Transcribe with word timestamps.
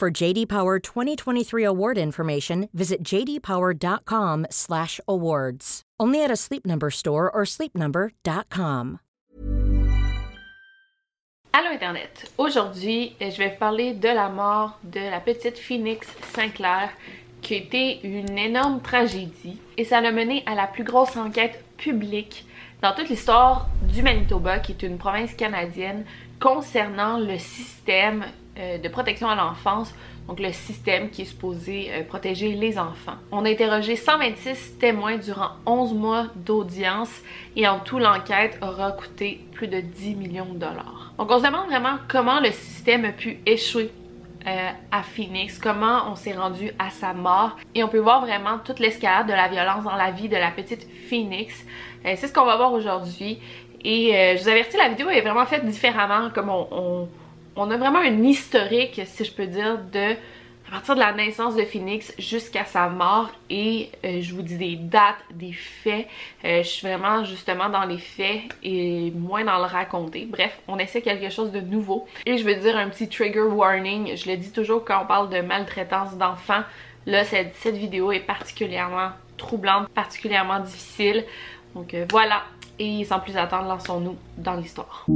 For 0.00 0.10
JD 0.10 0.48
Power 0.48 0.78
2023 0.78 1.62
award 1.62 1.98
information, 1.98 2.70
visit 2.72 3.02
jdpower.com/awards. 3.02 5.82
Only 6.00 6.24
at 6.24 6.30
a 6.30 6.36
Sleep 6.36 6.64
Number 6.64 6.90
store 6.90 7.30
or 7.30 7.44
sleepnumber.com. 7.44 9.00
Allô 11.52 11.68
Internet! 11.70 12.32
Aujourd'hui, 12.38 13.14
je 13.20 13.36
vais 13.36 13.50
parler 13.50 13.92
de 13.92 14.08
la 14.08 14.30
mort 14.30 14.78
de 14.84 15.00
la 15.00 15.20
petite 15.20 15.58
Phoenix 15.58 16.08
Sinclair, 16.32 16.88
qui 17.42 17.56
été 17.56 18.00
une 18.02 18.38
énorme 18.38 18.80
tragédie 18.80 19.60
et 19.76 19.84
ça 19.84 20.00
l'a 20.00 20.12
mené 20.12 20.42
à 20.46 20.54
la 20.54 20.66
plus 20.66 20.84
grosse 20.84 21.18
enquête 21.18 21.62
publique 21.76 22.46
dans 22.80 22.94
toute 22.94 23.10
l'histoire 23.10 23.68
du 23.92 24.02
Manitoba, 24.02 24.58
qui 24.60 24.72
est 24.72 24.82
une 24.82 24.98
province 24.98 25.34
canadienne, 25.34 26.04
concernant 26.40 27.18
le 27.18 27.38
système 27.38 28.24
euh, 28.58 28.78
de 28.78 28.88
protection 28.88 29.28
à 29.28 29.34
l'enfance, 29.34 29.92
donc 30.28 30.38
le 30.40 30.52
système 30.52 31.10
qui 31.10 31.22
est 31.22 31.26
supposé 31.26 31.90
euh, 31.92 32.02
protéger 32.04 32.52
les 32.52 32.78
enfants. 32.78 33.16
On 33.32 33.44
a 33.44 33.50
interrogé 33.50 33.96
126 33.96 34.78
témoins 34.78 35.18
durant 35.18 35.50
11 35.66 35.94
mois 35.94 36.26
d'audience 36.36 37.10
et 37.56 37.66
en 37.66 37.80
tout 37.80 37.98
l'enquête 37.98 38.58
aura 38.62 38.92
coûté 38.92 39.40
plus 39.52 39.68
de 39.68 39.80
10 39.80 40.14
millions 40.14 40.52
de 40.52 40.58
dollars. 40.58 41.12
Donc 41.18 41.30
on 41.30 41.38
se 41.38 41.44
demande 41.46 41.66
vraiment 41.66 41.98
comment 42.08 42.40
le 42.40 42.52
système 42.52 43.04
a 43.04 43.12
pu 43.12 43.38
échouer 43.44 43.90
euh, 44.46 44.70
à 44.90 45.02
Phoenix, 45.02 45.58
comment 45.58 46.10
on 46.10 46.16
s'est 46.16 46.32
rendu 46.32 46.70
à 46.78 46.90
sa 46.90 47.12
mort. 47.12 47.56
Et 47.74 47.82
on 47.82 47.88
peut 47.88 47.98
voir 47.98 48.20
vraiment 48.22 48.58
toute 48.64 48.78
l'escalade 48.78 49.26
de 49.26 49.32
la 49.32 49.48
violence 49.48 49.84
dans 49.84 49.96
la 49.96 50.12
vie 50.12 50.28
de 50.28 50.36
la 50.36 50.50
petite 50.50 50.86
Phoenix. 51.08 51.66
C'est 52.02 52.28
ce 52.28 52.32
qu'on 52.32 52.46
va 52.46 52.56
voir 52.56 52.72
aujourd'hui. 52.72 53.38
Et 53.82 54.14
euh, 54.14 54.36
je 54.36 54.42
vous 54.42 54.48
avertis, 54.48 54.76
la 54.76 54.88
vidéo 54.88 55.08
est 55.08 55.20
vraiment 55.20 55.46
faite 55.46 55.64
différemment, 55.64 56.30
comme 56.30 56.50
on, 56.50 57.08
a 57.70 57.76
vraiment 57.76 58.00
un 58.00 58.22
historique, 58.22 59.00
si 59.06 59.24
je 59.24 59.32
peux 59.32 59.46
dire, 59.46 59.78
de 59.92 60.14
à 60.68 60.74
partir 60.74 60.94
de 60.94 61.00
la 61.00 61.12
naissance 61.12 61.56
de 61.56 61.64
Phoenix 61.64 62.14
jusqu'à 62.16 62.64
sa 62.64 62.88
mort 62.88 63.28
et 63.48 63.90
euh, 64.04 64.20
je 64.20 64.32
vous 64.32 64.42
dis 64.42 64.56
des 64.56 64.76
dates, 64.76 65.16
des 65.34 65.52
faits. 65.52 66.06
Euh, 66.44 66.62
je 66.62 66.68
suis 66.68 66.86
vraiment 66.86 67.24
justement 67.24 67.68
dans 67.68 67.82
les 67.82 67.98
faits 67.98 68.42
et 68.62 69.10
moins 69.10 69.44
dans 69.44 69.58
le 69.58 69.64
raconter. 69.64 70.28
Bref, 70.30 70.60
on 70.68 70.78
essaie 70.78 71.02
quelque 71.02 71.28
chose 71.28 71.50
de 71.50 71.58
nouveau. 71.60 72.06
Et 72.24 72.38
je 72.38 72.44
veux 72.44 72.54
dire 72.54 72.76
un 72.76 72.88
petit 72.88 73.08
trigger 73.08 73.40
warning. 73.40 74.16
Je 74.16 74.30
le 74.30 74.36
dis 74.36 74.52
toujours 74.52 74.84
quand 74.84 75.02
on 75.02 75.06
parle 75.06 75.28
de 75.30 75.40
maltraitance 75.40 76.16
d'enfants. 76.16 76.62
Là, 77.04 77.24
cette, 77.24 77.74
vidéo 77.74 78.12
est 78.12 78.20
particulièrement 78.20 79.10
troublante, 79.38 79.88
particulièrement 79.88 80.60
difficile. 80.60 81.24
Donc 81.74 81.96
voilà. 82.12 82.44
Et 82.82 83.04
sans 83.04 83.20
plus 83.20 83.36
attendre, 83.36 83.68
lançons-nous 83.68 84.16
dans 84.38 84.54
l'histoire. 84.54 85.06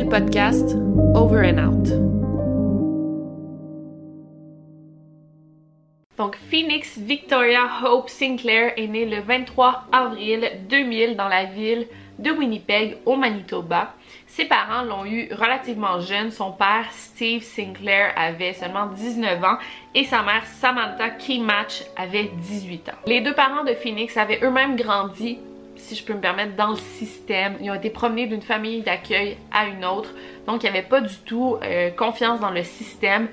le 0.00 0.08
podcast 0.08 0.76
Over 1.14 1.50
and 1.50 1.58
Out. 1.58 2.05
Victoria 6.98 7.68
Hope 7.84 8.08
Sinclair 8.08 8.72
est 8.76 8.86
née 8.86 9.04
le 9.04 9.20
23 9.20 9.84
avril 9.92 10.50
2000 10.68 11.16
dans 11.16 11.28
la 11.28 11.44
ville 11.44 11.86
de 12.18 12.30
Winnipeg, 12.30 12.96
au 13.04 13.16
Manitoba. 13.16 13.94
Ses 14.26 14.46
parents 14.46 14.82
l'ont 14.82 15.04
eu 15.04 15.28
relativement 15.32 16.00
jeune. 16.00 16.30
Son 16.30 16.52
père, 16.52 16.86
Steve 16.92 17.42
Sinclair, 17.42 18.12
avait 18.16 18.54
seulement 18.54 18.86
19 18.86 19.44
ans 19.44 19.58
et 19.94 20.04
sa 20.04 20.22
mère, 20.22 20.46
Samantha 20.46 21.10
Keymatch, 21.10 21.82
avait 21.96 22.30
18 22.34 22.88
ans. 22.88 22.92
Les 23.06 23.20
deux 23.20 23.34
parents 23.34 23.64
de 23.64 23.74
Phoenix 23.74 24.16
avaient 24.16 24.40
eux-mêmes 24.42 24.76
grandi 24.76 25.38
si 25.78 25.94
je 25.94 26.04
peux 26.04 26.14
me 26.14 26.20
permettre, 26.20 26.56
dans 26.56 26.70
le 26.70 26.76
système. 26.76 27.56
Ils 27.60 27.70
ont 27.70 27.74
été 27.74 27.90
promenés 27.90 28.26
d'une 28.26 28.42
famille 28.42 28.82
d'accueil 28.82 29.36
à 29.52 29.66
une 29.66 29.84
autre. 29.84 30.10
Donc, 30.46 30.62
il 30.62 30.70
n'y 30.70 30.76
avait 30.78 30.86
pas 30.86 31.00
du 31.00 31.16
tout 31.18 31.56
euh, 31.62 31.90
confiance 31.90 32.40
dans 32.40 32.50
le 32.50 32.62
système, 32.62 33.28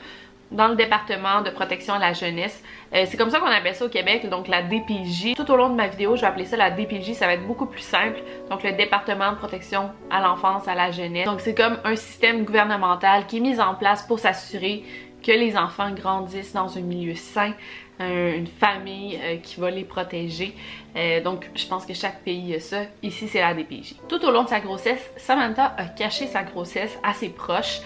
dans 0.54 0.68
le 0.68 0.76
département 0.76 1.42
de 1.42 1.50
protection 1.50 1.96
à 1.96 2.00
la 2.00 2.14
jeunesse. 2.14 2.64
Euh, 2.94 3.06
c'est 3.08 3.18
comme 3.18 3.30
ça 3.30 3.40
qu'on 3.40 3.48
appelle 3.48 3.76
ça 3.76 3.86
au 3.86 3.90
Québec, 3.90 4.30
donc 4.30 4.48
la 4.48 4.62
DPJ. 4.62 5.34
Tout 5.36 5.50
au 5.52 5.56
long 5.56 5.70
de 5.70 5.76
ma 5.76 5.88
vidéo, 5.88 6.16
je 6.16 6.22
vais 6.22 6.28
appeler 6.28 6.46
ça 6.46 6.56
la 6.56 6.72
DPJ, 6.72 7.14
ça 7.14 7.26
va 7.26 7.34
être 7.34 7.46
beaucoup 7.46 7.66
plus 7.66 7.82
simple. 7.82 8.22
Donc, 8.50 8.64
le 8.64 8.72
département 8.74 9.32
de 9.32 9.38
protection 9.38 9.92
à 10.10 10.22
l'enfance, 10.22 10.68
à 10.68 10.76
la 10.76 10.92
jeunesse. 10.92 11.26
Donc, 11.26 11.42
c'est 11.42 11.56
comme 11.56 11.78
un 11.84 11.96
système 11.96 12.46
gouvernemental 12.46 13.26
qui 13.28 13.38
est 13.38 13.42
mis 13.42 13.60
en 13.60 13.76
place 13.76 14.04
pour 14.04 14.20
s'assurer 14.20 14.84
que 15.24 15.32
les 15.32 15.58
enfants 15.58 15.92
grandissent 15.92 16.54
dans 16.54 16.78
un 16.78 16.82
milieu 16.82 17.16
sain, 17.16 17.54
une 18.00 18.48
famille 18.48 19.18
euh, 19.24 19.38
qui 19.38 19.60
va 19.60 19.70
les 19.70 19.86
protéger. 19.86 20.54
Euh, 20.96 21.22
donc, 21.22 21.50
je 21.56 21.66
pense 21.66 21.86
que 21.86 21.94
chaque 21.94 22.24
pays 22.24 22.54
a 22.56 22.60
ça. 22.60 22.82
Ici, 23.02 23.28
c'est 23.28 23.40
la 23.40 23.54
DPJ. 23.54 23.96
Tout 24.10 24.24
au 24.26 24.32
long 24.32 24.44
de 24.44 24.50
sa 24.50 24.60
grossesse, 24.60 25.12
Samantha 25.18 25.74
a 25.78 25.86
caché 25.86 26.28
sa 26.28 26.44
grossesse 26.44 26.98
à 27.04 27.14
ses 27.14 27.30
proches. 27.30 27.82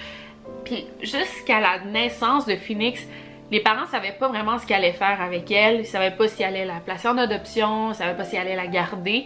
Puis, 0.66 0.85
jusqu'à 1.02 1.59
la 1.59 1.80
naissance 1.80 2.46
de 2.46 2.56
Phoenix, 2.56 3.06
les 3.52 3.62
parents 3.62 3.85
savaient 3.85 4.16
pas 4.19 4.28
vraiment 4.28 4.59
ce 4.59 4.66
qu'ils 4.66 4.75
allaient 4.75 4.91
faire 4.91 5.22
avec 5.22 5.50
elle. 5.52 5.80
Ils 5.80 5.85
savaient 5.85 6.12
pas 6.12 6.28
s'ils 6.28 6.46
allaient 6.46 6.66
la 6.66 6.80
placer 6.80 7.08
en 7.08 7.18
adoption, 7.18 7.91
ils 7.91 7.96
savaient 7.96 8.18
pas 8.18 8.25
s'ils 8.25 8.40
allaient 8.40 8.56
la 8.56 8.68
garder. 8.68 9.25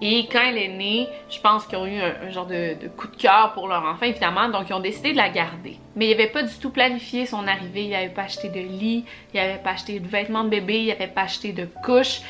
Et 0.00 0.28
quand 0.30 0.40
elle 0.40 0.58
est 0.58 0.68
née, 0.68 1.08
je 1.28 1.40
pense 1.40 1.66
qu'ils 1.66 1.76
ont 1.76 1.86
eu 1.86 1.98
un, 1.98 2.30
genre 2.30 2.46
de, 2.46 2.76
coup 2.96 3.08
de 3.08 3.16
cœur 3.16 3.52
pour 3.54 3.66
leur 3.66 3.84
enfant, 3.84 4.06
évidemment, 4.06 4.48
donc 4.48 4.68
ils 4.68 4.72
ont 4.72 4.80
décidé 4.80 5.12
de 5.12 5.16
la 5.16 5.28
garder. 5.28 5.76
Mais 5.96 6.06
ils 6.06 6.16
n'avaient 6.16 6.30
pas 6.30 6.44
du 6.44 6.54
tout 6.54 6.70
planifié 6.70 7.26
son 7.26 7.46
arrivée, 7.48 7.84
ils 7.84 7.90
n'avaient 7.90 8.08
pas 8.08 8.22
acheté 8.22 8.48
de 8.48 8.60
lit, 8.60 9.04
ils 9.34 9.40
n'avaient 9.40 9.58
pas 9.58 9.70
acheté 9.70 9.98
de 9.98 10.06
vêtements 10.06 10.44
de 10.44 10.50
bébé, 10.50 10.82
ils 10.82 10.88
n'avaient 10.88 11.08
pas 11.08 11.22
acheté 11.22 11.52
de 11.52 11.66
couches. 11.84 12.20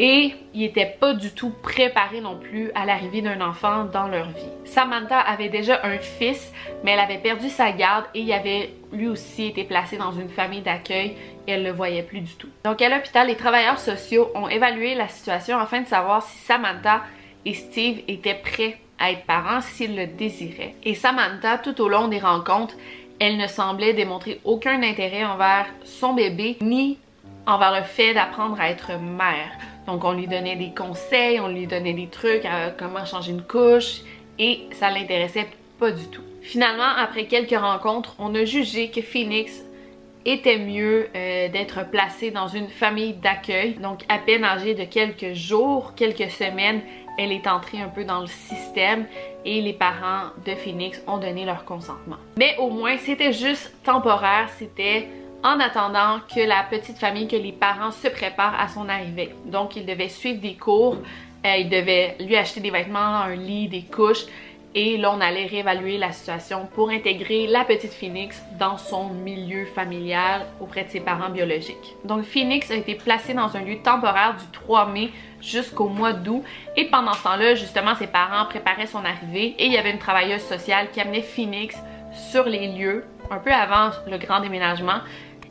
Et 0.00 0.32
ils 0.54 0.60
n'étaient 0.60 0.96
pas 1.00 1.12
du 1.12 1.32
tout 1.32 1.50
préparés 1.50 2.20
non 2.20 2.36
plus 2.36 2.70
à 2.76 2.86
l'arrivée 2.86 3.20
d'un 3.20 3.40
enfant 3.40 3.84
dans 3.84 4.06
leur 4.06 4.28
vie. 4.28 4.48
Samantha 4.64 5.18
avait 5.18 5.48
déjà 5.48 5.80
un 5.84 5.98
fils, 5.98 6.52
mais 6.84 6.92
elle 6.92 7.00
avait 7.00 7.18
perdu 7.18 7.48
sa 7.48 7.72
garde 7.72 8.04
et 8.14 8.20
il 8.20 8.32
avait 8.32 8.70
lui 8.92 9.08
aussi 9.08 9.46
été 9.46 9.64
placé 9.64 9.96
dans 9.96 10.12
une 10.12 10.28
famille 10.28 10.62
d'accueil 10.62 11.16
et 11.48 11.52
elle 11.52 11.64
le 11.64 11.72
voyait 11.72 12.04
plus 12.04 12.20
du 12.20 12.32
tout. 12.34 12.48
Donc 12.64 12.80
à 12.80 12.88
l'hôpital, 12.88 13.26
les 13.26 13.34
travailleurs 13.34 13.80
sociaux 13.80 14.30
ont 14.36 14.48
évalué 14.48 14.94
la 14.94 15.08
situation 15.08 15.58
afin 15.58 15.80
de 15.80 15.88
savoir 15.88 16.22
si 16.22 16.38
Samantha 16.38 17.02
et 17.44 17.54
Steve 17.54 18.02
étaient 18.06 18.40
prêts 18.40 18.78
à 19.00 19.10
être 19.10 19.24
parents 19.24 19.60
s'ils 19.60 19.96
le 19.96 20.06
désiraient. 20.06 20.76
Et 20.84 20.94
Samantha, 20.94 21.58
tout 21.58 21.80
au 21.80 21.88
long 21.88 22.06
des 22.06 22.18
rencontres, 22.20 22.74
elle 23.20 23.36
ne 23.36 23.48
semblait 23.48 23.94
démontrer 23.94 24.40
aucun 24.44 24.80
intérêt 24.82 25.24
envers 25.24 25.66
son 25.84 26.14
bébé 26.14 26.56
ni 26.60 26.98
envers 27.46 27.74
le 27.74 27.82
fait 27.82 28.14
d'apprendre 28.14 28.60
à 28.60 28.68
être 28.68 28.92
mère. 29.00 29.50
Donc 29.88 30.04
on 30.04 30.12
lui 30.12 30.26
donnait 30.26 30.54
des 30.54 30.72
conseils, 30.74 31.40
on 31.40 31.48
lui 31.48 31.66
donnait 31.66 31.94
des 31.94 32.08
trucs, 32.08 32.44
à 32.44 32.70
comment 32.70 33.06
changer 33.06 33.32
une 33.32 33.42
couche 33.42 34.02
et 34.38 34.60
ça 34.72 34.90
l'intéressait 34.90 35.48
pas 35.78 35.90
du 35.90 36.06
tout. 36.08 36.22
Finalement, 36.42 36.94
après 36.98 37.24
quelques 37.24 37.58
rencontres, 37.58 38.14
on 38.18 38.34
a 38.34 38.44
jugé 38.44 38.90
que 38.90 39.00
Phoenix 39.00 39.64
était 40.26 40.58
mieux 40.58 41.08
euh, 41.16 41.48
d'être 41.48 41.88
placée 41.90 42.30
dans 42.30 42.48
une 42.48 42.68
famille 42.68 43.14
d'accueil. 43.14 43.76
Donc 43.82 44.00
à 44.10 44.18
peine 44.18 44.44
âgée 44.44 44.74
de 44.74 44.84
quelques 44.84 45.32
jours, 45.32 45.94
quelques 45.96 46.30
semaines, 46.30 46.82
elle 47.16 47.32
est 47.32 47.46
entrée 47.46 47.80
un 47.80 47.88
peu 47.88 48.04
dans 48.04 48.20
le 48.20 48.26
système 48.26 49.06
et 49.46 49.62
les 49.62 49.72
parents 49.72 50.28
de 50.44 50.54
Phoenix 50.54 51.02
ont 51.06 51.16
donné 51.16 51.46
leur 51.46 51.64
consentement. 51.64 52.16
Mais 52.36 52.56
au 52.58 52.68
moins, 52.68 52.98
c'était 52.98 53.32
juste 53.32 53.72
temporaire, 53.84 54.50
c'était 54.58 55.08
en 55.44 55.60
attendant 55.60 56.20
que 56.34 56.40
la 56.40 56.64
petite 56.64 56.98
famille, 56.98 57.28
que 57.28 57.36
les 57.36 57.52
parents 57.52 57.92
se 57.92 58.08
préparent 58.08 58.58
à 58.58 58.68
son 58.68 58.88
arrivée. 58.88 59.34
Donc, 59.46 59.76
il 59.76 59.86
devait 59.86 60.08
suivre 60.08 60.40
des 60.40 60.54
cours, 60.54 60.96
euh, 61.46 61.56
il 61.56 61.68
devait 61.68 62.16
lui 62.20 62.36
acheter 62.36 62.60
des 62.60 62.70
vêtements, 62.70 62.98
un 62.98 63.36
lit, 63.36 63.68
des 63.68 63.82
couches, 63.82 64.26
Et 64.74 64.98
là, 64.98 65.12
on 65.16 65.20
allait 65.20 65.46
réévaluer 65.46 65.96
la 65.96 66.12
situation 66.12 66.68
pour 66.74 66.90
intégrer 66.90 67.46
la 67.46 67.64
petite 67.64 67.92
Phoenix 67.92 68.42
dans 68.58 68.76
son 68.76 69.08
milieu 69.08 69.64
familial 69.64 70.42
auprès 70.60 70.84
de 70.84 70.90
ses 70.90 71.00
parents 71.00 71.30
biologiques. 71.30 71.96
Donc, 72.04 72.24
Phoenix 72.24 72.70
a 72.70 72.74
été 72.74 72.94
placée 72.94 73.32
dans 73.32 73.56
un 73.56 73.62
lieu 73.62 73.78
temporaire 73.82 74.36
du 74.36 74.44
3 74.52 74.88
mai 74.88 75.10
jusqu'au 75.40 75.88
mois 75.88 76.12
d'août. 76.12 76.44
Et 76.76 76.84
pendant 76.84 77.14
ce 77.14 77.22
temps-là, 77.22 77.54
justement, 77.54 77.94
ses 77.94 78.08
parents 78.08 78.44
préparaient 78.44 78.86
son 78.86 79.04
arrivée 79.04 79.54
et 79.58 79.66
il 79.66 79.72
y 79.72 79.78
avait 79.78 79.92
une 79.92 79.98
travailleuse 79.98 80.42
sociale 80.42 80.90
qui 80.92 81.00
amenait 81.00 81.22
Phoenix 81.22 81.74
sur 82.30 82.44
les 82.44 82.68
lieux 82.68 83.04
un 83.30 83.38
peu 83.38 83.52
avant 83.52 83.90
le 84.06 84.18
grand 84.18 84.40
déménagement 84.40 85.00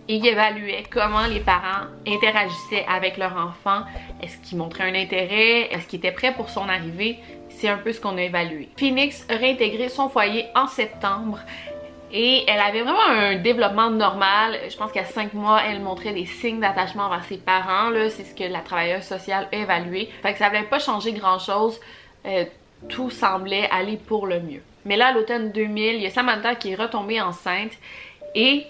il 0.08 0.26
évaluait 0.26 0.84
comment 0.90 1.28
les 1.28 1.40
parents 1.40 1.88
interagissaient 2.08 2.86
avec 2.88 3.18
leur 3.18 3.36
enfant. 3.36 3.84
Est-ce 4.22 4.38
qu'ils 4.38 4.58
montraient 4.58 4.86
un 4.86 4.96
intérêt? 4.96 5.74
Est-ce 5.74 5.88
qu'ils 5.88 6.00
étaient 6.00 6.12
prêts 6.12 6.34
pour 6.34 6.50
son 6.50 6.70
arrivée? 6.70 7.20
C'est 7.50 7.68
un 7.68 7.78
peu 7.78 7.92
ce 7.92 8.00
qu'on 8.00 8.18
a 8.18 8.22
évalué. 8.22 8.70
Phoenix 8.78 9.26
a 9.30 9.36
réintégré 9.36 9.90
son 9.90 10.10
foyer 10.10 10.46
en 10.56 10.68
septembre 10.68 11.40
et 12.12 12.46
elle 12.48 12.60
avait 12.60 12.84
vraiment 12.84 13.10
un 13.10 13.36
développement 13.36 13.90
normal. 13.90 14.58
Je 14.70 14.78
pense 14.78 14.92
qu'à 14.92 15.04
5 15.04 15.34
mois, 15.34 15.62
elle 15.68 15.82
montrait 15.82 16.14
des 16.14 16.26
signes 16.26 16.62
d'attachement 16.62 17.10
vers 17.10 17.24
ses 17.26 17.38
parents. 17.38 17.92
C'est 18.10 18.24
ce 18.24 18.34
que 18.34 18.44
la 18.44 18.60
travailleuse 18.60 19.04
sociale 19.04 19.50
a 19.52 19.56
évalué. 19.56 20.10
Fait 20.22 20.34
que 20.34 20.40
ça 20.40 20.50
n'avait 20.50 20.68
pas 20.68 20.80
changé 20.80 21.12
grand-chose. 21.12 21.80
Euh, 22.26 22.46
tout 22.88 23.10
semblait 23.10 23.70
aller 23.72 23.98
pour 23.98 24.28
le 24.28 24.40
mieux. 24.40 24.62
Mais 24.86 24.96
là, 24.96 25.08
à 25.08 25.12
l'automne 25.12 25.52
2000, 25.52 25.96
il 25.96 26.02
y 26.02 26.06
a 26.06 26.12
Samantha 26.12 26.56
qui 26.56 26.72
est 26.72 26.76
retombée 26.76 27.20
enceinte 27.20 27.74
et 28.36 28.68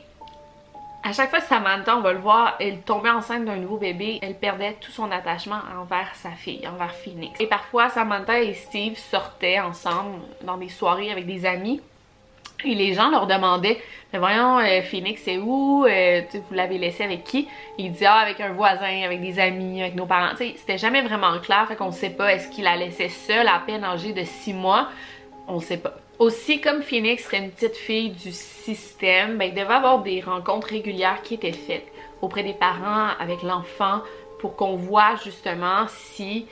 à 1.04 1.14
chaque 1.14 1.30
fois 1.30 1.40
que 1.40 1.46
Samantha, 1.46 1.96
on 1.96 2.02
va 2.02 2.14
le 2.14 2.20
voir, 2.20 2.56
elle 2.60 2.82
tombait 2.82 3.10
enceinte 3.10 3.46
d'un 3.46 3.56
nouveau 3.56 3.78
bébé, 3.78 4.20
elle 4.22 4.36
perdait 4.36 4.76
tout 4.82 4.92
son 4.92 5.12
attachement 5.12 5.60
envers 5.80 6.14
sa 6.16 6.32
fille, 6.32 6.68
envers 6.68 6.94
Phoenix. 6.94 7.40
Et 7.40 7.48
parfois, 7.48 7.90
Samantha 7.90 8.42
et 8.42 8.54
Steve 8.54 8.98
sortaient 8.98 9.60
ensemble 9.60 10.20
dans 10.42 10.58
des 10.58 10.70
soirées 10.70 11.12
avec 11.12 11.26
des 11.26 11.46
amis. 11.46 11.82
Et 12.66 12.74
les 12.74 12.94
gens 12.94 13.12
leur 13.12 13.28
demandaient, 13.28 13.80
mais 14.12 14.20
voyons, 14.20 14.58
euh, 14.58 14.82
Phoenix, 14.82 15.22
c'est 15.24 15.38
où? 15.38 15.86
Euh, 15.86 16.22
vous 16.34 16.56
l'avez 16.56 16.80
laissé 16.80 17.04
avec 17.04 17.24
qui? 17.24 17.48
Ils 17.78 17.92
disaient, 17.92 18.08
ah, 18.08 18.16
avec 18.16 18.42
un 18.42 18.54
voisin, 18.54 19.04
avec 19.04 19.22
des 19.22 19.40
amis, 19.40 19.82
avec 19.82 19.94
nos 19.94 20.08
parents. 20.08 20.36
C'était 20.36 20.80
jamais 20.80 21.04
vraiment 21.04 21.40
clair, 21.40 21.68
fait 21.68 21.76
qu'on 21.76 21.92
sait 21.92 22.10
pas, 22.10 22.34
est-ce 22.34 22.50
qu'il 22.50 22.64
la 22.64 22.76
laissait 22.76 23.10
seule 23.10 23.48
à 23.48 23.62
peine 23.66 23.84
âgée 23.84 24.12
de 24.12 24.24
6 24.24 24.54
mois? 24.54 24.90
On 25.48 25.60
sait 25.60 25.78
pas. 25.78 25.94
Aussi, 26.19 26.62
comme 26.62 26.81
Phoenix 26.81 27.25
serait 27.25 27.38
une 27.38 27.52
petite 27.52 27.75
fille 27.75 28.10
du 28.10 28.31
système, 28.31 29.38
ben, 29.38 29.46
il 29.46 29.54
devait 29.54 29.74
avoir 29.74 30.02
des 30.02 30.19
rencontres 30.19 30.68
régulières 30.68 31.22
qui 31.22 31.36
étaient 31.36 31.52
faites 31.52 31.86
auprès 32.24 32.44
des 32.44 32.54
parents, 32.54 33.10
avec 33.19 33.44
l'enfant, 33.44 34.02
pour 34.40 34.56
qu'on 34.56 34.75
voit 34.75 35.16
justement 35.24 35.86
si 35.88 36.48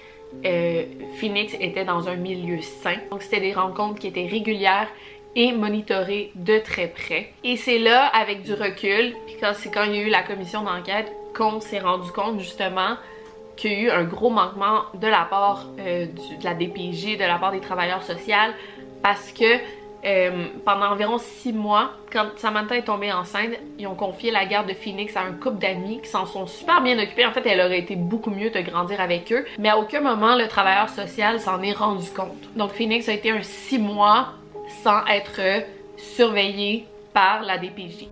euh, 0.45 0.83
Phoenix 1.15 1.55
était 1.59 1.83
dans 1.83 2.07
un 2.07 2.15
milieu 2.15 2.61
sain. 2.61 2.97
Donc 3.09 3.23
c'était 3.23 3.39
des 3.39 3.53
rencontres 3.53 3.99
qui 3.99 4.07
étaient 4.07 4.27
régulières 4.27 4.87
et 5.35 5.51
monitorées 5.51 6.31
de 6.35 6.59
très 6.59 6.87
près. 6.87 7.33
Et 7.43 7.57
c'est 7.57 7.79
là, 7.79 8.05
avec 8.07 8.43
du 8.43 8.53
recul, 8.53 9.15
puis 9.25 9.35
quand 9.39 9.53
c'est 9.55 9.71
quand 9.71 9.83
il 9.83 9.95
y 9.95 9.99
a 9.99 10.01
eu 10.03 10.09
la 10.09 10.21
commission 10.21 10.61
d'enquête, 10.61 11.11
qu'on 11.35 11.59
s'est 11.59 11.79
rendu 11.79 12.11
compte 12.11 12.39
justement 12.39 12.97
qu'il 13.55 13.71
y 13.71 13.75
a 13.75 13.79
eu 13.79 13.89
un 13.89 14.03
gros 14.03 14.29
manquement 14.29 14.83
de 14.93 15.07
la 15.07 15.25
part 15.29 15.65
euh, 15.79 16.05
de 16.05 16.43
la 16.43 16.53
DPJ, 16.53 17.17
de 17.17 17.23
la 17.23 17.37
part 17.37 17.51
des 17.51 17.61
travailleurs 17.61 18.03
sociaux, 18.03 18.35
parce 19.01 19.31
que 19.31 19.59
euh, 20.05 20.47
pendant 20.63 20.91
environ 20.91 21.17
six 21.17 21.51
mois, 21.51 21.91
quand 22.11 22.27
Samantha 22.37 22.77
est 22.77 22.83
tombée 22.83 23.11
enceinte, 23.11 23.51
ils 23.79 23.87
ont 23.87 23.95
confié 23.95 24.29
la 24.29 24.45
garde 24.45 24.67
de 24.67 24.73
Phoenix 24.73 25.17
à 25.17 25.21
un 25.21 25.31
couple 25.31 25.57
d'amis 25.57 25.99
qui 26.01 26.09
s'en 26.09 26.27
sont 26.27 26.45
super 26.45 26.81
bien 26.81 26.99
occupés. 26.99 27.25
En 27.25 27.31
fait, 27.31 27.45
elle 27.47 27.59
aurait 27.59 27.79
été 27.79 27.95
beaucoup 27.95 28.29
mieux 28.29 28.51
de 28.51 28.61
grandir 28.61 29.01
avec 29.01 29.31
eux, 29.31 29.45
mais 29.57 29.69
à 29.69 29.79
aucun 29.79 30.01
moment 30.01 30.35
le 30.35 30.47
travailleur 30.47 30.89
social 30.89 31.39
s'en 31.39 31.61
est 31.63 31.73
rendu 31.73 32.07
compte. 32.11 32.55
Donc 32.55 32.71
Phoenix 32.71 33.09
a 33.09 33.13
été 33.13 33.31
un 33.31 33.41
six 33.41 33.79
mois 33.79 34.33
sans 34.83 35.03
être 35.07 35.41
surveillé 35.97 36.85
par 37.13 37.41
la 37.41 37.57
DPJ. 37.57 38.07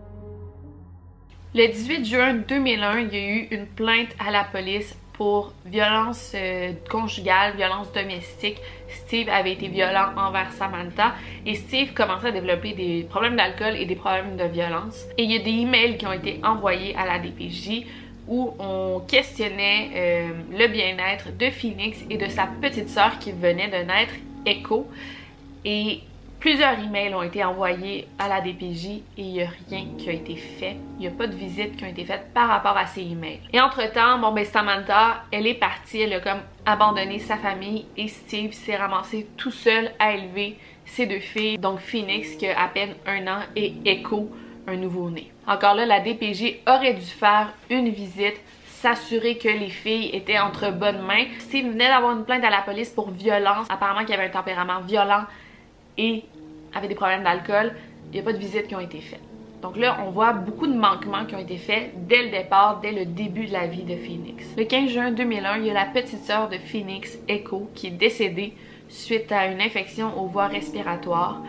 Le 1.54 1.68
18 1.68 2.06
juin 2.06 2.34
2001, 2.34 3.00
il 3.02 3.14
y 3.14 3.18
a 3.18 3.28
eu 3.28 3.48
une 3.52 3.68
plainte 3.68 4.10
à 4.18 4.32
la 4.32 4.44
police 4.44 4.98
pour 5.14 5.54
violence 5.66 6.32
euh, 6.34 6.72
conjugale, 6.90 7.56
violence 7.56 7.92
domestique. 7.94 8.58
Steve 9.14 9.30
avait 9.30 9.52
été 9.52 9.68
violent 9.68 10.10
envers 10.18 10.52
Samantha 10.54 11.14
et 11.46 11.54
Steve 11.54 11.94
commençait 11.94 12.30
à 12.30 12.32
développer 12.32 12.74
des 12.74 13.06
problèmes 13.08 13.36
d'alcool 13.36 13.76
et 13.78 13.86
des 13.86 13.94
problèmes 13.94 14.38
de 14.38 14.46
violence. 14.46 15.06
Et 15.20 15.24
il 15.24 15.32
y 15.32 15.36
a 15.36 15.40
des 15.40 15.52
emails 15.52 15.98
qui 15.98 16.08
ont 16.08 16.14
été 16.14 16.40
envoyés 16.44 16.96
à 16.96 17.06
la 17.06 17.20
DPJ 17.20 17.86
où 18.28 18.56
on 18.58 19.02
questionnait 19.08 19.92
euh, 19.96 20.30
le 20.58 20.68
bien-être 20.68 21.26
de 21.38 21.52
Phoenix 21.52 22.00
et 22.10 22.18
de 22.18 22.28
sa 22.28 22.48
petite 22.60 22.90
sœur 22.90 23.20
qui 23.20 23.32
venait 23.32 23.68
de 23.68 23.86
naître, 23.86 24.16
Echo. 24.48 24.88
Plusieurs 26.44 26.78
emails 26.78 27.16
ont 27.16 27.24
été 27.24 27.42
envoyés 27.42 28.06
à 28.20 28.28
la 28.28 28.42
DPJ 28.42 28.86
et 28.88 29.02
il 29.16 29.32
n'y 29.32 29.42
a 29.42 29.48
rien 29.70 29.86
qui 29.98 30.10
a 30.10 30.12
été 30.12 30.36
fait. 30.36 30.76
Il 30.98 31.00
n'y 31.00 31.08
a 31.08 31.12
pas 31.12 31.26
de 31.26 31.34
visites 31.34 31.78
qui 31.78 31.86
ont 31.86 31.88
été 31.88 32.04
faites 32.04 32.34
par 32.34 32.50
rapport 32.50 32.76
à 32.76 32.86
ces 32.86 33.00
emails. 33.00 33.40
Et 33.54 33.62
entre-temps, 33.62 34.20
bon 34.20 34.34
ben 34.34 34.44
Samantha, 34.44 35.24
elle 35.32 35.48
est 35.48 35.54
partie, 35.54 36.02
elle 36.02 36.12
a 36.12 36.20
comme 36.20 36.42
abandonné 36.66 37.20
sa 37.20 37.38
famille 37.38 37.86
et 37.96 38.10
Steve 38.10 38.52
s'est 38.52 38.76
ramassé 38.76 39.26
tout 39.38 39.52
seul 39.52 39.94
à 40.00 40.16
élever 40.16 40.58
ses 40.84 41.06
deux 41.06 41.22
filles, 41.22 41.58
donc 41.58 41.80
Phoenix 41.80 42.36
qui 42.36 42.46
a 42.48 42.62
à 42.62 42.68
peine 42.68 42.96
un 43.06 43.26
an 43.28 43.40
et 43.56 43.76
Echo, 43.86 44.30
un 44.68 44.76
nouveau-né. 44.76 45.32
Encore 45.48 45.76
là, 45.76 45.86
la 45.86 46.02
DPJ 46.02 46.56
aurait 46.68 46.96
dû 46.96 47.06
faire 47.06 47.54
une 47.70 47.88
visite 47.88 48.42
s'assurer 48.68 49.38
que 49.38 49.48
les 49.48 49.70
filles 49.70 50.10
étaient 50.12 50.40
entre 50.40 50.70
bonnes 50.72 51.04
mains. 51.04 51.24
Steve 51.40 51.72
venait 51.72 51.88
d'avoir 51.88 52.18
une 52.18 52.26
plainte 52.26 52.44
à 52.44 52.50
la 52.50 52.64
police 52.64 52.90
pour 52.90 53.12
violence. 53.12 53.66
Apparemment 53.70 54.04
qu'il 54.04 54.14
avait 54.14 54.26
un 54.26 54.30
tempérament 54.30 54.82
violent 54.82 55.24
et 55.98 56.24
avait 56.74 56.88
des 56.88 56.96
problèmes 56.96 57.24
d'alcool, 57.24 57.74
il 58.08 58.14
n'y 58.14 58.20
a 58.20 58.24
pas 58.24 58.34
de 58.34 58.38
visites 58.38 58.68
qui 58.68 58.76
ont 58.76 58.80
été 58.80 59.00
faites. 59.00 59.22
Donc 59.62 59.78
là, 59.78 59.98
on 60.06 60.12
voit 60.12 60.34
beaucoup 60.34 60.68
de 60.68 60.74
manquements 60.74 61.26
qui 61.26 61.36
ont 61.36 61.40
été 61.40 61.56
faits 61.56 61.92
dès 62.08 62.24
le 62.24 62.32
départ, 62.32 62.82
dès 62.82 62.92
le 62.92 63.06
début 63.06 63.46
de 63.46 63.54
la 63.54 63.66
vie 63.66 63.84
de 63.84 63.96
Phoenix. 63.96 64.46
Le 64.58 64.66
15 64.66 64.90
juin 64.90 65.12
2001, 65.12 65.60
il 65.60 65.68
y 65.68 65.70
a 65.70 65.74
la 65.74 65.86
petite 65.86 66.24
sœur 66.26 66.50
de 66.50 66.58
Phoenix, 66.58 67.18
Echo, 67.30 67.70
qui 67.74 67.88
est 67.88 67.92
décédée 67.92 68.54
suite 68.90 69.32
à 69.32 69.48
une 69.48 69.62
infection 69.62 70.20
aux 70.22 70.28
voies 70.28 70.48
respiratoires. 70.48 71.42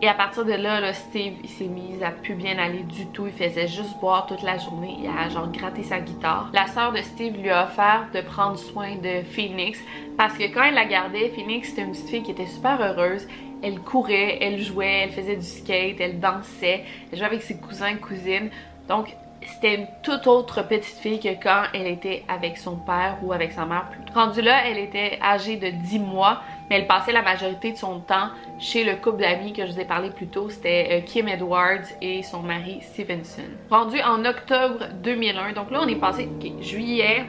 Et 0.00 0.08
à 0.08 0.14
partir 0.14 0.44
de 0.44 0.52
là, 0.52 0.92
Steve, 0.92 1.34
s'est 1.46 1.66
mis 1.66 2.02
à 2.02 2.10
plus 2.10 2.34
bien 2.34 2.58
aller 2.58 2.82
du 2.82 3.06
tout. 3.06 3.26
Il 3.26 3.32
faisait 3.32 3.68
juste 3.68 3.98
boire 4.00 4.26
toute 4.26 4.42
la 4.42 4.58
journée. 4.58 4.96
Il 5.00 5.08
a 5.08 5.28
genre 5.28 5.50
gratté 5.50 5.82
sa 5.82 6.00
guitare. 6.00 6.50
La 6.52 6.66
sœur 6.66 6.92
de 6.92 6.98
Steve 6.98 7.40
lui 7.40 7.50
a 7.50 7.64
offert 7.64 8.08
de 8.12 8.20
prendre 8.20 8.58
soin 8.58 8.96
de 8.96 9.22
Phoenix 9.22 9.78
parce 10.16 10.36
que 10.36 10.44
quand 10.52 10.62
elle 10.64 10.74
la 10.74 10.84
gardait, 10.86 11.30
Phoenix 11.34 11.68
c'était 11.68 11.82
une 11.82 11.92
petite 11.92 12.08
fille 12.08 12.22
qui 12.22 12.32
était 12.32 12.46
super 12.46 12.80
heureuse 12.80 13.26
elle 13.64 13.80
courait, 13.80 14.38
elle 14.40 14.60
jouait, 14.60 15.04
elle 15.04 15.10
faisait 15.10 15.36
du 15.36 15.46
skate, 15.46 15.98
elle 15.98 16.20
dansait, 16.20 16.84
elle 17.10 17.18
jouait 17.18 17.26
avec 17.26 17.42
ses 17.42 17.56
cousins 17.56 17.88
et 17.88 17.96
cousines. 17.96 18.50
Donc, 18.88 19.08
c'était 19.46 19.74
une 19.74 19.86
toute 20.02 20.26
autre 20.26 20.66
petite 20.66 20.98
fille 20.98 21.18
que 21.18 21.42
quand 21.42 21.64
elle 21.72 21.86
était 21.86 22.24
avec 22.28 22.56
son 22.58 22.76
père 22.76 23.18
ou 23.22 23.32
avec 23.32 23.52
sa 23.52 23.64
mère. 23.64 23.86
Rendue 24.14 24.42
là, 24.42 24.66
elle 24.66 24.78
était 24.78 25.18
âgée 25.22 25.56
de 25.56 25.68
10 25.68 25.98
mois, 25.98 26.42
mais 26.68 26.76
elle 26.76 26.86
passait 26.86 27.12
la 27.12 27.22
majorité 27.22 27.72
de 27.72 27.76
son 27.76 28.00
temps 28.00 28.28
chez 28.58 28.84
le 28.84 28.96
couple 28.96 29.20
d'amis 29.20 29.52
que 29.52 29.66
je 29.66 29.72
vous 29.72 29.80
ai 29.80 29.84
parlé 29.84 30.10
plus 30.10 30.28
tôt. 30.28 30.48
C'était 30.48 30.88
euh, 30.90 31.00
Kim 31.00 31.28
Edwards 31.28 31.86
et 32.00 32.22
son 32.22 32.40
mari 32.42 32.78
Stevenson. 32.82 33.42
Rendue 33.70 34.00
en 34.02 34.24
octobre 34.24 34.86
2001, 35.02 35.52
donc 35.52 35.70
là 35.70 35.80
on 35.82 35.88
est 35.88 35.96
passé 35.96 36.28
juillet, 36.60 37.24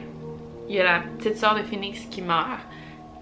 il 0.68 0.74
y 0.74 0.80
a 0.80 0.84
la 0.84 1.00
petite 1.18 1.36
sœur 1.36 1.54
de 1.54 1.62
Phoenix 1.62 2.06
qui 2.06 2.22
meurt. 2.22 2.60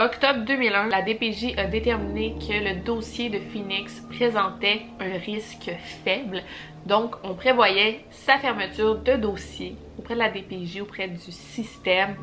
Octobre 0.00 0.40
2001, 0.40 0.88
la 0.88 1.02
DPJ 1.02 1.56
a 1.56 1.66
déterminé 1.66 2.34
que 2.40 2.52
le 2.52 2.82
dossier 2.82 3.28
de 3.28 3.38
Phoenix 3.38 4.00
présentait 4.10 4.82
un 4.98 5.18
risque 5.18 5.70
faible. 6.02 6.42
Donc, 6.84 7.14
on 7.22 7.34
prévoyait 7.34 8.00
sa 8.10 8.38
fermeture 8.38 8.96
de 8.96 9.12
dossier 9.12 9.76
auprès 9.96 10.14
de 10.14 10.18
la 10.18 10.30
DPJ, 10.30 10.80
auprès 10.80 11.06
du 11.06 11.30
système 11.30 12.16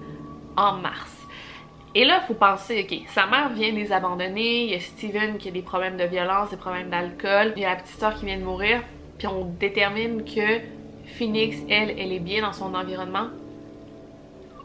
en 0.57 0.73
mars. 0.73 1.15
Et 1.95 2.03
là, 2.03 2.19
il 2.21 2.27
faut 2.27 2.33
penser, 2.33 2.85
ok, 2.85 3.07
sa 3.07 3.25
mère 3.25 3.49
vient 3.53 3.71
les 3.71 3.93
abandonner, 3.93 4.65
il 4.65 4.71
y 4.71 4.75
a 4.75 4.81
Steven 4.81 5.37
qui 5.37 5.47
a 5.47 5.51
des 5.51 5.61
problèmes 5.61 5.95
de 5.95 6.03
violence, 6.03 6.49
des 6.49 6.57
problèmes 6.57 6.89
d'alcool, 6.89 7.53
il 7.55 7.61
y 7.61 7.65
a 7.65 7.69
la 7.69 7.77
petite 7.77 7.97
soeur 7.97 8.15
qui 8.15 8.25
vient 8.25 8.37
de 8.37 8.43
mourir, 8.43 8.83
puis 9.17 9.27
on 9.27 9.45
détermine 9.45 10.25
que 10.25 10.59
Phoenix, 11.17 11.55
elle, 11.69 11.91
elle 11.97 12.11
est 12.11 12.19
bien 12.19 12.41
dans 12.41 12.53
son 12.53 12.75
environnement. 12.75 13.27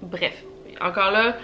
Bref, 0.03 0.43
encore 0.81 1.13
là, 1.13 1.37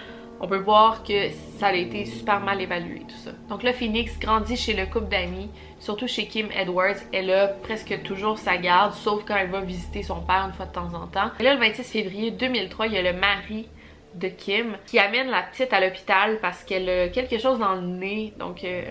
on 0.43 0.47
peut 0.47 0.57
voir 0.57 1.03
que 1.03 1.29
ça 1.57 1.67
a 1.67 1.73
été 1.73 2.03
super 2.03 2.41
mal 2.41 2.59
évalué 2.59 2.99
tout 3.07 3.15
ça. 3.15 3.31
Donc 3.47 3.63
là, 3.63 3.71
Phoenix 3.71 4.19
grandit 4.19 4.57
chez 4.57 4.73
le 4.73 4.85
couple 4.85 5.07
d'amis, 5.07 5.49
surtout 5.79 6.05
chez 6.05 6.27
Kim 6.27 6.49
Edwards. 6.51 6.97
Elle 7.13 7.31
a 7.31 7.47
presque 7.47 8.03
toujours 8.03 8.37
sa 8.37 8.57
garde, 8.57 8.93
sauf 8.93 9.23
quand 9.25 9.37
elle 9.37 9.51
va 9.51 9.61
visiter 9.61 10.03
son 10.03 10.19
père 10.19 10.43
une 10.45 10.51
fois 10.51 10.65
de 10.65 10.73
temps 10.73 10.93
en 10.95 11.07
temps. 11.07 11.31
Et 11.39 11.43
là, 11.43 11.53
le 11.53 11.61
26 11.61 11.89
février 11.89 12.31
2003, 12.31 12.87
il 12.87 12.93
y 12.93 12.97
a 12.97 13.01
le 13.01 13.17
mari 13.17 13.69
de 14.15 14.27
Kim 14.27 14.75
qui 14.85 14.99
amène 14.99 15.29
la 15.29 15.43
petite 15.43 15.71
à 15.71 15.79
l'hôpital 15.79 16.37
parce 16.41 16.65
qu'elle 16.65 16.89
a 16.89 17.07
quelque 17.07 17.37
chose 17.37 17.57
dans 17.59 17.75
le 17.75 17.87
nez, 17.87 18.33
donc 18.37 18.65
euh, 18.65 18.83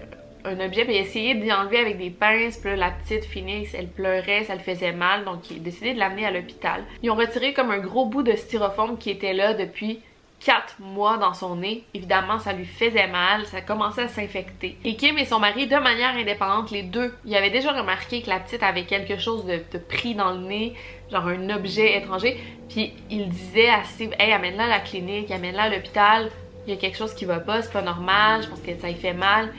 un 0.46 0.58
objet, 0.58 0.86
puis 0.86 0.96
essayé 0.96 1.34
d'y 1.34 1.52
enlever 1.52 1.80
avec 1.80 1.98
des 1.98 2.08
pinces, 2.08 2.56
puis 2.56 2.70
là, 2.70 2.76
la 2.76 2.90
petite 2.90 3.26
Phoenix, 3.26 3.74
elle 3.74 3.88
pleurait, 3.88 4.44
ça 4.44 4.54
le 4.54 4.62
faisait 4.62 4.92
mal, 4.92 5.26
donc 5.26 5.50
il 5.50 5.58
a 5.58 5.60
décidé 5.60 5.92
de 5.92 5.98
l'amener 5.98 6.24
à 6.24 6.30
l'hôpital. 6.30 6.82
Ils 7.02 7.10
ont 7.10 7.14
retiré 7.14 7.52
comme 7.52 7.70
un 7.70 7.78
gros 7.78 8.06
bout 8.06 8.22
de 8.22 8.32
styrofoam 8.32 8.96
qui 8.96 9.10
était 9.10 9.34
là 9.34 9.52
depuis 9.52 10.00
quatre 10.44 10.74
mois 10.80 11.18
dans 11.18 11.34
son 11.34 11.56
nez. 11.56 11.84
Évidemment, 11.94 12.38
ça 12.38 12.52
lui 12.52 12.64
faisait 12.64 13.06
mal, 13.06 13.46
ça 13.46 13.60
commençait 13.60 14.02
à 14.02 14.08
s'infecter. 14.08 14.76
Et 14.84 14.96
Kim 14.96 15.16
et 15.18 15.24
son 15.24 15.38
mari, 15.38 15.66
de 15.66 15.76
manière 15.76 16.14
indépendante, 16.16 16.70
les 16.70 16.82
deux, 16.82 17.14
ils 17.24 17.36
avaient 17.36 17.50
déjà 17.50 17.72
remarqué 17.72 18.22
que 18.22 18.28
la 18.28 18.40
petite 18.40 18.62
avait 18.62 18.84
quelque 18.84 19.18
chose 19.18 19.44
de, 19.46 19.78
pris 19.78 20.14
dans 20.14 20.32
le 20.32 20.40
nez, 20.40 20.74
genre 21.10 21.28
un 21.28 21.50
objet 21.50 21.96
étranger. 21.96 22.38
Puis 22.68 22.92
il 23.10 23.28
disait 23.28 23.68
à 23.68 23.84
Steve, 23.84 24.12
hey, 24.18 24.32
amène-la 24.32 24.64
à 24.64 24.68
la 24.68 24.80
clinique, 24.80 25.30
amène-la 25.30 25.64
à 25.64 25.68
l'hôpital, 25.68 26.30
il 26.66 26.74
y 26.74 26.76
a 26.76 26.80
quelque 26.80 26.96
chose 26.96 27.14
qui 27.14 27.24
va 27.24 27.40
pas, 27.40 27.62
c'est 27.62 27.72
pas 27.72 27.82
normal, 27.82 28.42
je 28.42 28.48
pense 28.48 28.60
que 28.60 28.76
ça 28.78 28.88
lui 28.88 28.94
fait 28.94 29.14
mal. 29.14 29.52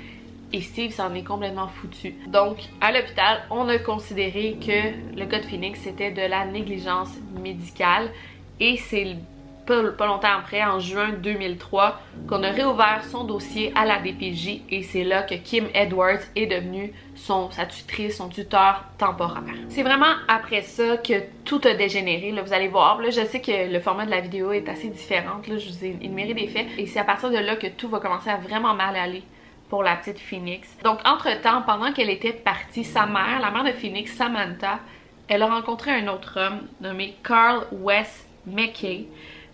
Et 0.51 0.61
Steve 0.61 0.91
s'en 0.91 1.13
est 1.15 1.23
complètement 1.23 1.67
foutu. 1.67 2.13
Donc, 2.27 2.57
à 2.79 2.91
l'hôpital, 2.91 3.43
on 3.49 3.67
a 3.69 3.79
considéré 3.79 4.57
que 4.61 5.17
le 5.17 5.25
cas 5.25 5.39
de 5.39 5.45
Phoenix, 5.45 5.79
c'était 5.81 6.11
de 6.11 6.21
la 6.21 6.45
négligence 6.45 7.09
médicale. 7.41 8.11
Et 8.59 8.77
c'est 8.77 9.17
pas, 9.65 9.81
longtemps 9.81 10.37
après, 10.37 10.63
en 10.63 10.79
juin 10.79 11.09
2003, 11.11 11.99
qu'on 12.27 12.43
a 12.43 12.49
réouvert 12.49 13.03
son 13.09 13.23
dossier 13.23 13.71
à 13.75 13.85
la 13.85 13.99
DPJ 13.99 14.61
et 14.69 14.83
c'est 14.83 15.03
là 15.03 15.23
que 15.23 15.35
Kim 15.35 15.67
Edwards 15.73 16.21
est 16.35 16.47
devenue 16.47 16.93
son, 17.15 17.51
sa 17.51 17.65
tutrice, 17.65 18.17
son 18.17 18.29
tuteur 18.29 18.83
temporaire. 18.97 19.43
C'est 19.69 19.83
vraiment 19.83 20.13
après 20.27 20.61
ça 20.61 20.97
que 20.97 21.13
tout 21.45 21.61
a 21.63 21.73
dégénéré, 21.73 22.31
là, 22.31 22.41
vous 22.41 22.53
allez 22.53 22.67
voir. 22.67 23.01
Là, 23.01 23.09
je 23.09 23.25
sais 23.25 23.41
que 23.41 23.71
le 23.71 23.79
format 23.79 24.05
de 24.05 24.11
la 24.11 24.21
vidéo 24.21 24.51
est 24.51 24.67
assez 24.69 24.89
différent, 24.89 25.41
là, 25.47 25.57
je 25.57 25.69
vous 25.69 25.85
ai 25.85 25.97
énuméré 26.01 26.33
des 26.33 26.47
faits 26.47 26.67
et 26.77 26.85
c'est 26.85 26.99
à 26.99 27.03
partir 27.03 27.29
de 27.29 27.37
là 27.37 27.55
que 27.55 27.67
tout 27.67 27.89
va 27.89 27.99
commencer 27.99 28.29
à 28.29 28.37
vraiment 28.37 28.73
mal 28.73 28.95
aller 28.95 29.23
pour 29.69 29.81
la 29.81 29.95
petite 29.95 30.19
Phoenix. 30.19 30.69
Donc, 30.83 30.99
entre-temps, 31.05 31.63
pendant 31.63 31.91
qu'elle 31.93 32.09
était 32.09 32.33
partie, 32.33 32.83
sa 32.83 33.05
mère, 33.05 33.39
la 33.41 33.49
mère 33.49 33.63
de 33.63 33.71
Phoenix, 33.71 34.13
Samantha, 34.13 34.79
elle 35.27 35.41
a 35.41 35.47
rencontré 35.47 35.91
un 35.91 36.07
autre 36.09 36.39
homme 36.39 36.67
nommé 36.81 37.15
Carl 37.23 37.65
West 37.71 38.27
McKay, 38.45 39.07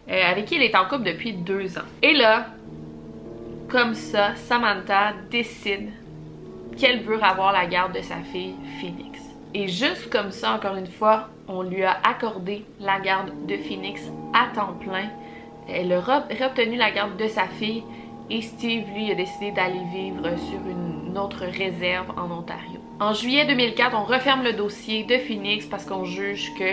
euh, 0.09 0.31
avec 0.31 0.45
qui 0.45 0.55
elle 0.55 0.63
est 0.63 0.75
en 0.75 0.85
couple 0.85 1.03
depuis 1.03 1.33
deux 1.33 1.77
ans. 1.77 1.87
Et 2.01 2.13
là, 2.13 2.47
comme 3.69 3.93
ça, 3.93 4.35
Samantha 4.35 5.13
décide 5.29 5.89
qu'elle 6.77 7.01
veut 7.01 7.21
avoir 7.21 7.51
la 7.51 7.65
garde 7.65 7.95
de 7.95 8.01
sa 8.01 8.17
fille 8.17 8.55
Phoenix. 8.79 9.19
Et 9.53 9.67
juste 9.67 10.09
comme 10.09 10.31
ça, 10.31 10.53
encore 10.53 10.75
une 10.75 10.87
fois, 10.87 11.29
on 11.47 11.63
lui 11.63 11.83
a 11.83 11.97
accordé 12.03 12.65
la 12.79 12.99
garde 12.99 13.31
de 13.47 13.57
Phoenix 13.57 14.01
à 14.33 14.47
temps 14.53 14.73
plein. 14.79 15.09
Elle 15.67 15.91
a 15.91 15.99
réobtenu 16.29 16.77
la 16.77 16.91
garde 16.91 17.17
de 17.17 17.27
sa 17.27 17.47
fille 17.47 17.83
et 18.31 18.41
Steve, 18.41 18.85
lui, 18.93 19.11
a 19.11 19.15
décidé 19.15 19.51
d'aller 19.51 19.81
vivre 19.91 20.23
sur 20.37 20.59
une 20.69 21.17
autre 21.17 21.45
réserve 21.45 22.11
en 22.15 22.29
Ontario. 22.31 22.78
En 23.01 23.13
juillet 23.13 23.45
2004, 23.45 23.95
on 23.95 24.03
referme 24.03 24.43
le 24.43 24.51
dossier 24.51 25.05
de 25.05 25.17
Phoenix 25.17 25.65
parce 25.65 25.85
qu'on 25.85 26.03
juge 26.03 26.53
que 26.59 26.65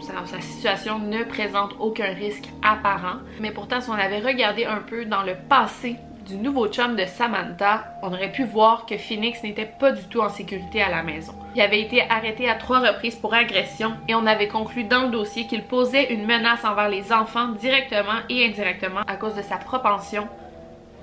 sa, 0.00 0.40
situation 0.40 0.98
ne 0.98 1.22
présente 1.22 1.76
aucun 1.78 2.12
risque 2.12 2.48
apparent. 2.60 3.18
Mais 3.38 3.52
pourtant, 3.52 3.80
si 3.80 3.88
on 3.88 3.92
avait 3.92 4.18
regardé 4.18 4.64
un 4.64 4.80
peu 4.80 5.04
dans 5.04 5.22
le 5.22 5.36
passé 5.48 5.94
du 6.26 6.34
nouveau 6.38 6.66
chum 6.66 6.96
de 6.96 7.04
Samantha, 7.04 7.84
on 8.02 8.08
aurait 8.08 8.32
pu 8.32 8.42
voir 8.42 8.84
que 8.84 8.96
Phoenix 8.96 9.44
n'était 9.44 9.72
pas 9.78 9.92
du 9.92 10.02
tout 10.08 10.20
en 10.20 10.28
sécurité 10.28 10.82
à 10.82 10.90
la 10.90 11.04
maison. 11.04 11.34
Il 11.54 11.62
avait 11.62 11.80
été 11.80 12.02
arrêté 12.02 12.48
à 12.48 12.56
trois 12.56 12.80
reprises 12.80 13.14
pour 13.14 13.32
agression 13.32 13.92
et 14.08 14.16
on 14.16 14.26
avait 14.26 14.48
conclu 14.48 14.82
dans 14.82 15.04
le 15.04 15.10
dossier 15.10 15.46
qu'il 15.46 15.62
posait 15.62 16.12
une 16.12 16.26
menace 16.26 16.64
envers 16.64 16.88
les 16.88 17.12
enfants 17.12 17.46
directement 17.46 18.18
et 18.28 18.44
indirectement 18.44 19.02
à 19.06 19.14
cause 19.14 19.36
de 19.36 19.42
sa 19.42 19.56
propension 19.56 20.26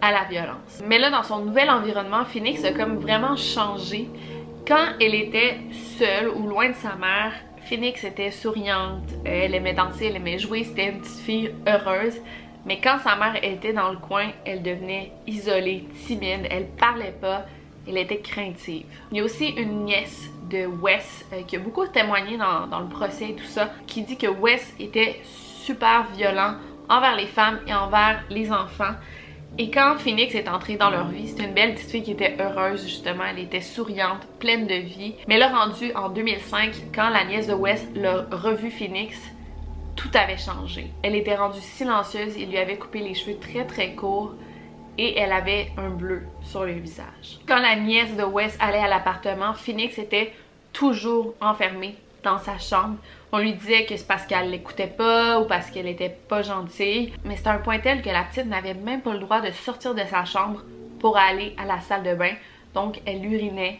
à 0.01 0.11
la 0.11 0.25
violence. 0.25 0.83
Mais 0.85 0.99
là, 0.99 1.09
dans 1.09 1.23
son 1.23 1.39
nouvel 1.39 1.69
environnement, 1.69 2.25
Phoenix 2.25 2.63
a 2.65 2.71
comme 2.71 2.97
vraiment 2.97 3.35
changé 3.35 4.09
quand 4.67 4.87
elle 4.99 5.15
était 5.15 5.59
seule 5.97 6.27
ou 6.29 6.47
loin 6.47 6.69
de 6.69 6.75
sa 6.75 6.95
mère, 6.95 7.31
Phoenix 7.69 8.03
était 8.03 8.31
souriante, 8.31 9.03
elle 9.25 9.55
aimait 9.55 9.73
danser, 9.73 10.07
elle 10.07 10.17
aimait 10.17 10.37
jouer, 10.37 10.63
c'était 10.65 10.89
une 10.89 10.99
petite 10.99 11.19
fille 11.19 11.51
heureuse. 11.65 12.15
Mais 12.65 12.81
quand 12.81 12.99
sa 12.99 13.15
mère 13.15 13.41
était 13.41 13.71
dans 13.71 13.91
le 13.91 13.97
coin, 13.97 14.27
elle 14.45 14.61
devenait 14.61 15.13
isolée, 15.25 15.85
timide, 16.05 16.47
elle 16.49 16.67
parlait 16.67 17.15
pas, 17.19 17.45
elle 17.87 17.97
était 17.97 18.19
craintive. 18.19 18.85
Il 19.11 19.17
y 19.17 19.21
a 19.21 19.23
aussi 19.23 19.47
une 19.47 19.85
nièce 19.85 20.29
de 20.49 20.65
Wes 20.65 21.25
euh, 21.31 21.43
qui 21.47 21.55
a 21.55 21.59
beaucoup 21.59 21.85
témoigné 21.87 22.37
dans, 22.37 22.67
dans 22.67 22.81
le 22.81 22.89
procès 22.89 23.29
et 23.29 23.35
tout 23.35 23.45
ça, 23.45 23.71
qui 23.85 24.01
dit 24.01 24.17
que 24.17 24.27
Wes 24.27 24.73
était 24.79 25.21
super 25.23 26.07
violent 26.13 26.55
envers 26.89 27.15
les 27.15 27.27
femmes 27.27 27.59
et 27.67 27.73
envers 27.73 28.23
les 28.29 28.51
enfants. 28.51 28.95
Et 29.59 29.71
quand 29.71 29.97
Phoenix 29.97 30.35
est 30.35 30.47
entrée 30.47 30.75
dans 30.75 30.91
leur 30.91 31.07
vie, 31.07 31.27
c'était 31.27 31.45
une 31.45 31.53
belle 31.53 31.73
petite 31.73 31.89
fille 31.89 32.03
qui 32.03 32.11
était 32.11 32.37
heureuse 32.39 32.83
justement, 32.83 33.23
elle 33.23 33.39
était 33.39 33.61
souriante, 33.61 34.27
pleine 34.39 34.67
de 34.67 34.75
vie. 34.75 35.15
Mais 35.27 35.39
là 35.39 35.47
rendu 35.47 35.91
en 35.95 36.09
2005, 36.09 36.75
quand 36.93 37.09
la 37.09 37.25
nièce 37.25 37.47
de 37.47 37.53
Wes 37.53 37.87
l'a 37.95 38.27
revu 38.31 38.69
Phoenix, 38.69 39.17
tout 39.95 40.11
avait 40.13 40.37
changé. 40.37 40.91
Elle 41.01 41.15
était 41.15 41.35
rendue 41.35 41.59
silencieuse, 41.59 42.37
il 42.37 42.51
lui 42.51 42.59
avait 42.59 42.77
coupé 42.77 42.99
les 42.99 43.15
cheveux 43.15 43.39
très 43.39 43.65
très 43.65 43.95
courts 43.95 44.35
et 44.99 45.17
elle 45.17 45.31
avait 45.31 45.71
un 45.77 45.89
bleu 45.89 46.21
sur 46.43 46.63
le 46.63 46.73
visage. 46.73 47.39
Quand 47.47 47.59
la 47.59 47.75
nièce 47.77 48.15
de 48.15 48.23
Wes 48.23 48.55
allait 48.59 48.77
à 48.77 48.87
l'appartement, 48.87 49.55
Phoenix 49.55 49.97
était 49.97 50.33
toujours 50.71 51.33
enfermée 51.41 51.95
dans 52.23 52.37
sa 52.37 52.59
chambre. 52.59 52.97
On 53.31 53.39
lui 53.39 53.53
disait 53.53 53.85
que 53.85 53.95
c'est 53.97 54.07
parce 54.07 54.25
qu'elle 54.25 54.51
l'écoutait 54.51 54.87
pas 54.87 55.39
ou 55.39 55.45
parce 55.45 55.69
qu'elle 55.69 55.87
était 55.87 56.15
pas 56.29 56.41
gentille. 56.41 57.13
Mais 57.25 57.35
c'était 57.35 57.49
un 57.49 57.59
point 57.59 57.79
tel 57.79 58.01
que 58.01 58.09
la 58.09 58.23
petite 58.23 58.45
n'avait 58.45 58.73
même 58.73 59.01
pas 59.01 59.13
le 59.13 59.19
droit 59.19 59.41
de 59.41 59.51
sortir 59.51 59.93
de 59.93 60.03
sa 60.05 60.23
chambre 60.23 60.61
pour 60.99 61.17
aller 61.17 61.53
à 61.57 61.65
la 61.65 61.81
salle 61.81 62.03
de 62.03 62.15
bain. 62.15 62.33
Donc 62.73 63.01
elle 63.05 63.25
urinait 63.25 63.79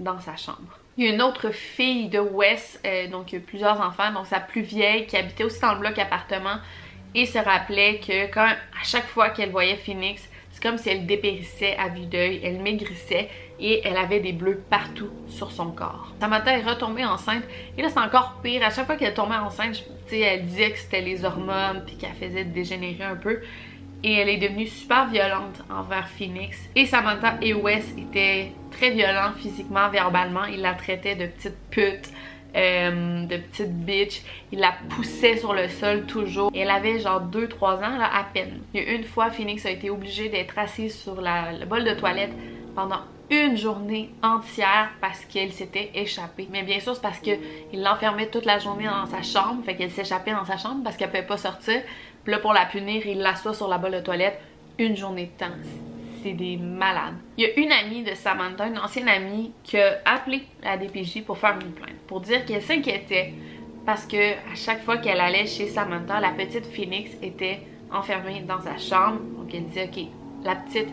dans 0.00 0.20
sa 0.20 0.36
chambre. 0.36 0.78
Il 0.96 1.04
y 1.04 1.08
a 1.08 1.14
une 1.14 1.22
autre 1.22 1.50
fille 1.50 2.08
de 2.08 2.18
Wes, 2.18 2.80
euh, 2.84 3.08
donc 3.08 3.34
plusieurs 3.46 3.80
enfants, 3.80 4.12
donc 4.12 4.26
sa 4.26 4.40
plus 4.40 4.62
vieille, 4.62 5.06
qui 5.06 5.16
habitait 5.16 5.44
aussi 5.44 5.60
dans 5.60 5.74
le 5.74 5.80
bloc 5.80 5.98
appartement 5.98 6.56
et 7.14 7.26
se 7.26 7.38
rappelait 7.38 8.00
que 8.00 8.32
quand 8.32 8.48
à 8.48 8.84
chaque 8.84 9.06
fois 9.06 9.30
qu'elle 9.30 9.50
voyait 9.50 9.76
Phoenix, 9.76 10.28
c'est 10.58 10.68
comme 10.68 10.78
si 10.78 10.88
elle 10.88 11.06
dépérissait 11.06 11.76
à 11.76 11.88
vue 11.88 12.06
d'œil, 12.06 12.40
elle 12.42 12.60
maigrissait 12.60 13.28
et 13.60 13.80
elle 13.84 13.96
avait 13.96 14.18
des 14.18 14.32
bleus 14.32 14.60
partout 14.68 15.10
sur 15.28 15.52
son 15.52 15.70
corps. 15.70 16.12
Samantha 16.18 16.58
est 16.58 16.64
retombée 16.64 17.04
enceinte 17.04 17.44
et 17.76 17.82
là 17.82 17.88
c'est 17.88 18.00
encore 18.00 18.40
pire. 18.42 18.64
À 18.64 18.70
chaque 18.70 18.86
fois 18.86 18.96
qu'elle 18.96 19.14
tombait 19.14 19.36
enceinte, 19.36 19.84
elle 20.10 20.46
disait 20.46 20.72
que 20.72 20.78
c'était 20.78 21.00
les 21.00 21.24
hormones 21.24 21.84
puis 21.86 21.96
qu'elle 21.96 22.14
faisait 22.14 22.42
dégénérer 22.42 23.04
un 23.04 23.14
peu. 23.14 23.40
Et 24.02 24.14
elle 24.14 24.28
est 24.28 24.38
devenue 24.38 24.66
super 24.66 25.08
violente 25.08 25.62
envers 25.70 26.08
Phoenix. 26.08 26.58
Et 26.74 26.86
Samantha 26.86 27.36
et 27.40 27.54
Wes 27.54 27.94
étaient 27.96 28.50
très 28.72 28.90
violents 28.90 29.32
physiquement, 29.36 29.88
verbalement. 29.90 30.44
Ils 30.46 30.60
la 30.60 30.74
traitaient 30.74 31.14
de 31.14 31.26
petite 31.26 31.56
pute, 31.70 32.10
euh, 32.56 33.24
de 33.24 33.36
petite 33.36 33.72
bitch. 33.84 34.22
Ils 34.52 34.58
la 34.58 34.72
poussaient 34.90 35.36
sur 35.36 35.52
le 35.52 35.68
sol 35.68 36.06
toujours. 36.06 36.50
elle 36.54 36.70
avait 36.70 36.98
genre 36.98 37.22
2-3 37.22 37.76
ans 37.76 37.98
là, 37.98 38.10
à 38.12 38.24
peine. 38.24 38.60
Il 38.74 38.82
une 38.82 39.04
fois, 39.04 39.30
Phoenix 39.30 39.64
a 39.66 39.70
été 39.70 39.90
obligée 39.90 40.28
d'être 40.28 40.58
assise 40.58 40.98
sur 40.98 41.20
la, 41.20 41.52
le 41.52 41.66
bol 41.66 41.84
de 41.84 41.94
toilette 41.94 42.32
pendant 42.74 43.00
une 43.30 43.56
journée 43.56 44.10
entière 44.22 44.90
parce 45.00 45.24
qu'elle 45.24 45.52
s'était 45.52 45.90
échappée. 45.94 46.48
Mais 46.50 46.62
bien 46.62 46.80
sûr, 46.80 46.94
c'est 46.94 47.02
parce 47.02 47.18
qu'il 47.18 47.38
l'enfermait 47.74 48.28
toute 48.28 48.46
la 48.46 48.58
journée 48.58 48.86
dans 48.86 49.06
sa 49.06 49.22
chambre, 49.22 49.62
fait 49.64 49.76
qu'elle 49.76 49.90
s'échappait 49.90 50.32
dans 50.32 50.44
sa 50.44 50.56
chambre 50.56 50.82
parce 50.82 50.96
qu'elle 50.96 51.10
pouvait 51.10 51.22
pas 51.22 51.36
sortir. 51.36 51.82
Puis 52.24 52.32
là, 52.32 52.38
pour 52.38 52.52
la 52.52 52.64
punir, 52.64 53.06
il 53.06 53.18
l'assoit 53.18 53.54
sur 53.54 53.68
la 53.68 53.78
bolle 53.78 53.92
de 53.92 54.00
toilette 54.00 54.40
une 54.78 54.96
journée 54.96 55.26
de 55.26 55.44
temps. 55.44 55.52
C'est 56.22 56.32
des 56.32 56.56
malades. 56.56 57.14
Il 57.36 57.44
y 57.44 57.46
a 57.46 57.58
une 57.58 57.72
amie 57.72 58.02
de 58.02 58.14
Samantha, 58.14 58.66
une 58.66 58.78
ancienne 58.78 59.08
amie, 59.08 59.52
qui 59.62 59.78
a 59.78 59.98
appelé 60.04 60.42
la 60.62 60.76
DPJ 60.76 61.22
pour 61.24 61.38
faire 61.38 61.58
une 61.60 61.72
plainte, 61.72 61.96
pour 62.06 62.20
dire 62.20 62.44
qu'elle 62.44 62.62
s'inquiétait 62.62 63.34
parce 63.86 64.04
que 64.04 64.32
à 64.32 64.54
chaque 64.54 64.82
fois 64.82 64.98
qu'elle 64.98 65.20
allait 65.20 65.46
chez 65.46 65.66
Samantha, 65.68 66.20
la 66.20 66.30
petite 66.32 66.66
Phoenix 66.66 67.10
était 67.22 67.60
enfermée 67.90 68.44
dans 68.46 68.60
sa 68.60 68.76
chambre. 68.76 69.20
Donc 69.38 69.54
elle 69.54 69.64
disait, 69.64 69.88
ok, 69.90 70.04
la 70.44 70.56
petite, 70.56 70.88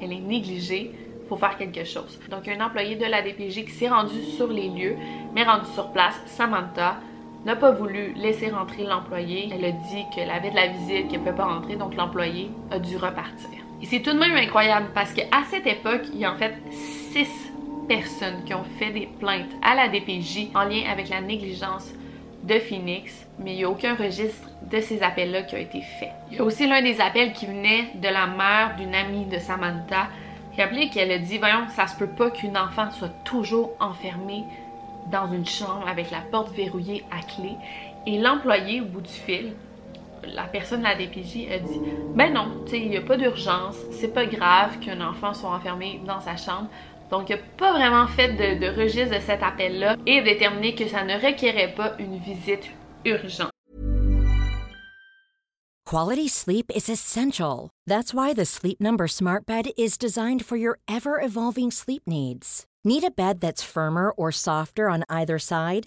elle 0.00 0.12
est 0.12 0.20
négligée 0.20 0.92
faut 1.28 1.36
faire 1.36 1.56
quelque 1.56 1.84
chose. 1.84 2.18
Donc, 2.30 2.48
un 2.48 2.64
employé 2.64 2.96
de 2.96 3.04
la 3.04 3.22
DPJ 3.22 3.64
qui 3.64 3.72
s'est 3.72 3.88
rendu 3.88 4.22
sur 4.22 4.48
les 4.48 4.68
lieux, 4.68 4.96
mais 5.34 5.44
rendu 5.44 5.66
sur 5.74 5.90
place, 5.90 6.20
Samantha 6.26 6.98
n'a 7.44 7.56
pas 7.56 7.72
voulu 7.72 8.12
laisser 8.14 8.50
rentrer 8.50 8.84
l'employé. 8.84 9.50
Elle 9.52 9.64
a 9.64 9.72
dit 9.72 10.04
qu'elle 10.14 10.30
avait 10.30 10.50
de 10.50 10.56
la 10.56 10.68
visite, 10.68 11.08
qu'elle 11.08 11.20
ne 11.20 11.24
pouvait 11.24 11.36
pas 11.36 11.46
rentrer, 11.46 11.76
donc 11.76 11.94
l'employé 11.94 12.50
a 12.70 12.78
dû 12.78 12.96
repartir. 12.96 13.65
Et 13.82 13.86
c'est 13.86 14.00
tout 14.00 14.12
de 14.12 14.18
même 14.18 14.36
incroyable 14.36 14.88
parce 14.94 15.12
qu'à 15.12 15.44
cette 15.50 15.66
époque, 15.66 16.02
il 16.12 16.20
y 16.20 16.24
a 16.24 16.32
en 16.32 16.36
fait 16.36 16.54
six 16.70 17.28
personnes 17.88 18.44
qui 18.44 18.54
ont 18.54 18.64
fait 18.78 18.90
des 18.90 19.08
plaintes 19.20 19.52
à 19.62 19.74
la 19.74 19.88
DPJ 19.88 20.48
en 20.54 20.64
lien 20.64 20.82
avec 20.90 21.08
la 21.08 21.20
négligence 21.20 21.92
de 22.44 22.58
Phoenix, 22.58 23.26
mais 23.38 23.52
il 23.52 23.56
n'y 23.58 23.64
a 23.64 23.70
aucun 23.70 23.94
registre 23.94 24.48
de 24.70 24.80
ces 24.80 25.02
appels-là 25.02 25.42
qui 25.42 25.56
a 25.56 25.58
été 25.58 25.80
fait. 26.00 26.10
Il 26.30 26.38
y 26.38 26.40
a 26.40 26.44
aussi 26.44 26.66
l'un 26.66 26.82
des 26.82 27.00
appels 27.00 27.32
qui 27.32 27.46
venait 27.46 27.90
de 27.94 28.08
la 28.08 28.26
mère 28.26 28.76
d'une 28.76 28.94
amie 28.94 29.26
de 29.26 29.38
Samantha 29.38 30.08
Rappelez 30.58 30.88
qu'elle 30.88 31.12
a 31.12 31.18
dit, 31.18 31.36
voyons, 31.36 31.68
ça 31.74 31.86
se 31.86 31.96
peut 31.96 32.08
pas 32.08 32.30
qu'une 32.30 32.56
enfant 32.56 32.90
soit 32.90 33.12
toujours 33.24 33.72
enfermée 33.78 34.44
dans 35.10 35.30
une 35.30 35.44
chambre 35.44 35.86
avec 35.86 36.10
la 36.10 36.20
porte 36.20 36.54
verrouillée 36.54 37.04
à 37.10 37.22
clé. 37.22 37.52
Et 38.06 38.18
l'employé 38.18 38.80
au 38.80 38.86
bout 38.86 39.02
du 39.02 39.12
fil, 39.12 39.52
la 40.34 40.44
personne 40.44 40.80
de 40.80 40.84
la 40.84 40.94
DPJ 40.94 41.50
a 41.50 41.58
dit, 41.58 41.80
ben 42.14 42.32
non, 42.32 42.64
il 42.72 42.90
n'y 42.90 42.96
a 42.96 43.02
pas 43.02 43.16
d'urgence, 43.16 43.76
c'est 43.92 44.12
pas 44.12 44.26
grave 44.26 44.78
qu'un 44.80 45.00
enfant 45.00 45.34
soit 45.34 45.50
enfermé 45.50 46.00
dans 46.06 46.20
sa 46.20 46.36
chambre. 46.36 46.68
Donc, 47.10 47.28
il 47.28 47.36
n'a 47.36 47.42
pas 47.56 47.72
vraiment 47.72 48.06
fait 48.08 48.32
de, 48.32 48.60
de 48.60 48.80
registre 48.80 49.14
de 49.14 49.20
cet 49.20 49.42
appel-là 49.42 49.96
et 50.06 50.22
déterminé 50.22 50.74
que 50.74 50.86
ça 50.88 51.04
ne 51.04 51.14
requérait 51.14 51.74
pas 51.74 51.92
une 51.98 52.18
visite 52.18 52.70
urgente. 53.04 53.50
Quality 55.86 56.26
sleep 56.26 56.72
is 56.74 56.88
essential. 56.88 57.70
That's 57.86 58.12
why 58.12 58.32
the 58.32 58.44
Sleep 58.44 58.80
Number 58.80 59.06
Smart 59.06 59.46
Bed 59.46 59.68
is 59.78 59.96
designed 59.96 60.44
for 60.44 60.56
your 60.56 60.80
ever 60.88 61.20
evolving 61.20 61.70
sleep 61.70 62.02
needs. 62.08 62.66
Need 62.84 63.04
a 63.04 63.10
bed 63.10 63.40
that's 63.40 63.62
firmer 63.62 64.10
or 64.16 64.32
softer 64.32 64.88
on 64.88 65.04
either 65.08 65.38
side? 65.38 65.86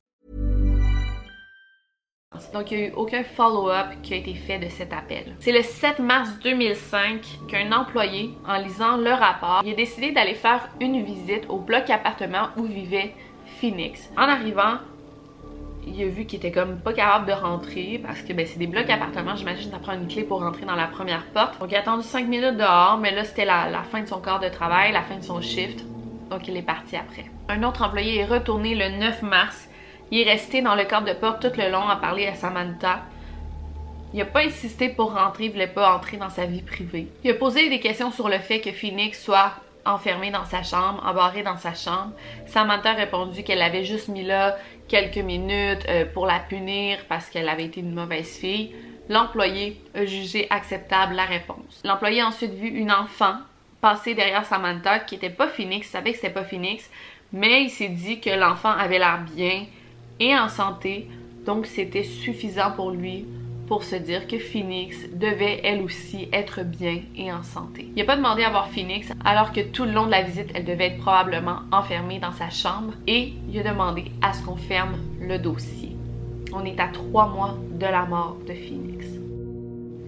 Donc, 2.53 2.71
il 2.71 2.77
n'y 2.77 2.83
a 2.83 2.87
eu 2.87 2.93
aucun 2.95 3.23
follow-up 3.23 3.87
qui 4.03 4.13
a 4.13 4.17
été 4.17 4.33
fait 4.33 4.57
de 4.57 4.69
cet 4.69 4.93
appel. 4.93 5.35
C'est 5.39 5.51
le 5.51 5.61
7 5.61 5.99
mars 5.99 6.29
2005 6.43 7.21
qu'un 7.47 7.71
employé, 7.71 8.31
en 8.47 8.57
lisant 8.57 8.97
le 8.97 9.11
rapport, 9.11 9.61
il 9.65 9.71
a 9.71 9.75
décidé 9.75 10.11
d'aller 10.11 10.33
faire 10.33 10.69
une 10.79 11.03
visite 11.03 11.45
au 11.49 11.57
bloc 11.57 11.89
appartement 11.89 12.47
où 12.57 12.63
vivait 12.63 13.13
Phoenix. 13.59 14.09
En 14.17 14.23
arrivant, 14.23 14.79
il 15.85 16.01
a 16.01 16.07
vu 16.07 16.25
qu'il 16.25 16.39
était 16.39 16.51
comme 16.51 16.79
pas 16.79 16.93
capable 16.93 17.27
de 17.27 17.33
rentrer 17.33 17.99
parce 18.03 18.21
que 18.21 18.33
ben, 18.33 18.45
c'est 18.45 18.59
des 18.59 18.67
blocs 18.67 18.89
appartements, 18.89 19.35
j'imagine 19.35 19.71
ça 19.71 19.79
prend 19.79 19.93
une 19.93 20.07
clé 20.07 20.23
pour 20.23 20.41
rentrer 20.41 20.65
dans 20.65 20.75
la 20.75 20.87
première 20.87 21.25
porte. 21.33 21.59
Donc 21.59 21.71
il 21.71 21.75
a 21.75 21.79
attendu 21.79 22.03
5 22.03 22.27
minutes 22.27 22.57
dehors, 22.57 22.97
mais 22.97 23.11
là 23.11 23.23
c'était 23.23 23.45
la, 23.45 23.69
la, 23.69 23.83
fin 23.83 24.01
de 24.01 24.07
son 24.07 24.21
quart 24.21 24.39
de 24.39 24.49
travail, 24.49 24.91
la 24.91 25.01
fin 25.01 25.17
de 25.17 25.23
son 25.23 25.41
shift. 25.41 25.83
Donc 26.29 26.47
il 26.47 26.55
est 26.55 26.61
parti 26.61 26.95
après. 26.95 27.25
Un 27.49 27.63
autre 27.63 27.83
employé 27.83 28.19
est 28.19 28.25
retourné 28.25 28.75
le 28.75 28.99
9 28.99 29.23
mars 29.23 29.67
il 30.11 30.19
est 30.19 30.31
resté 30.31 30.61
dans 30.61 30.75
le 30.75 30.83
cadre 30.83 31.07
de 31.07 31.13
porte 31.13 31.41
tout 31.41 31.59
le 31.59 31.71
long 31.71 31.87
à 31.87 31.95
parler 31.95 32.27
à 32.27 32.35
Samantha. 32.35 32.99
Il 34.13 34.19
n'a 34.19 34.25
pas 34.25 34.43
insisté 34.43 34.89
pour 34.89 35.13
rentrer, 35.13 35.45
il 35.45 35.51
voulait 35.51 35.67
pas 35.67 35.95
entrer 35.95 36.17
dans 36.17 36.29
sa 36.29 36.45
vie 36.45 36.61
privée. 36.61 37.07
Il 37.23 37.31
a 37.31 37.33
posé 37.33 37.69
des 37.69 37.79
questions 37.79 38.11
sur 38.11 38.27
le 38.27 38.39
fait 38.39 38.59
que 38.59 38.71
Phoenix 38.73 39.23
soit 39.23 39.53
enfermé 39.85 40.29
dans 40.29 40.45
sa 40.45 40.63
chambre, 40.63 41.01
embarré 41.05 41.43
dans 41.43 41.57
sa 41.57 41.73
chambre. 41.73 42.11
Samantha 42.45 42.91
a 42.91 42.93
répondu 42.93 43.43
qu'elle 43.43 43.61
avait 43.61 43.85
juste 43.85 44.09
mis 44.09 44.23
là 44.23 44.57
quelques 44.89 45.17
minutes 45.17 45.85
euh, 45.87 46.05
pour 46.05 46.25
la 46.25 46.39
punir 46.39 46.97
parce 47.07 47.29
qu'elle 47.29 47.47
avait 47.47 47.65
été 47.65 47.79
une 47.79 47.93
mauvaise 47.93 48.37
fille. 48.37 48.75
L'employé 49.09 49.81
a 49.95 50.05
jugé 50.05 50.47
acceptable 50.49 51.15
la 51.15 51.25
réponse. 51.25 51.81
L'employé 51.85 52.21
a 52.21 52.27
ensuite 52.27 52.53
vu 52.53 52.67
une 52.67 52.91
enfant 52.91 53.35
passer 53.79 54.13
derrière 54.13 54.45
Samantha 54.45 54.99
qui 54.99 55.15
était 55.15 55.29
pas 55.29 55.47
Phoenix, 55.47 55.87
il 55.87 55.89
savait 55.89 56.11
que 56.11 56.17
c'était 56.17 56.29
pas 56.29 56.43
Phoenix, 56.43 56.89
mais 57.33 57.63
il 57.63 57.69
s'est 57.69 57.89
dit 57.89 58.19
que 58.19 58.29
l'enfant 58.29 58.69
avait 58.69 58.99
l'air 58.99 59.21
bien, 59.35 59.65
et 60.21 60.37
en 60.37 60.47
santé, 60.47 61.09
donc 61.45 61.65
c'était 61.65 62.03
suffisant 62.03 62.71
pour 62.71 62.91
lui 62.91 63.25
pour 63.67 63.83
se 63.83 63.95
dire 63.95 64.27
que 64.27 64.37
Phoenix 64.37 64.97
devait 65.13 65.61
elle 65.63 65.81
aussi 65.81 66.27
être 66.31 66.61
bien 66.63 67.01
et 67.15 67.31
en 67.31 67.41
santé. 67.41 67.87
Il 67.95 67.99
n'a 67.99 68.05
pas 68.05 68.17
demandé 68.17 68.43
à 68.43 68.49
voir 68.49 68.69
Phoenix 68.69 69.07
alors 69.25 69.51
que 69.51 69.61
tout 69.61 69.85
le 69.85 69.93
long 69.93 70.05
de 70.05 70.11
la 70.11 70.21
visite, 70.21 70.49
elle 70.53 70.65
devait 70.65 70.87
être 70.87 70.99
probablement 70.99 71.61
enfermée 71.71 72.19
dans 72.19 72.33
sa 72.33 72.49
chambre 72.49 72.93
et 73.07 73.33
il 73.49 73.59
a 73.59 73.71
demandé 73.71 74.11
à 74.21 74.33
ce 74.33 74.43
qu'on 74.43 74.57
ferme 74.57 74.97
le 75.19 75.39
dossier. 75.39 75.95
On 76.53 76.65
est 76.65 76.79
à 76.79 76.89
trois 76.89 77.27
mois 77.27 77.57
de 77.71 77.85
la 77.85 78.05
mort 78.05 78.37
de 78.45 78.53
Phoenix. 78.53 79.05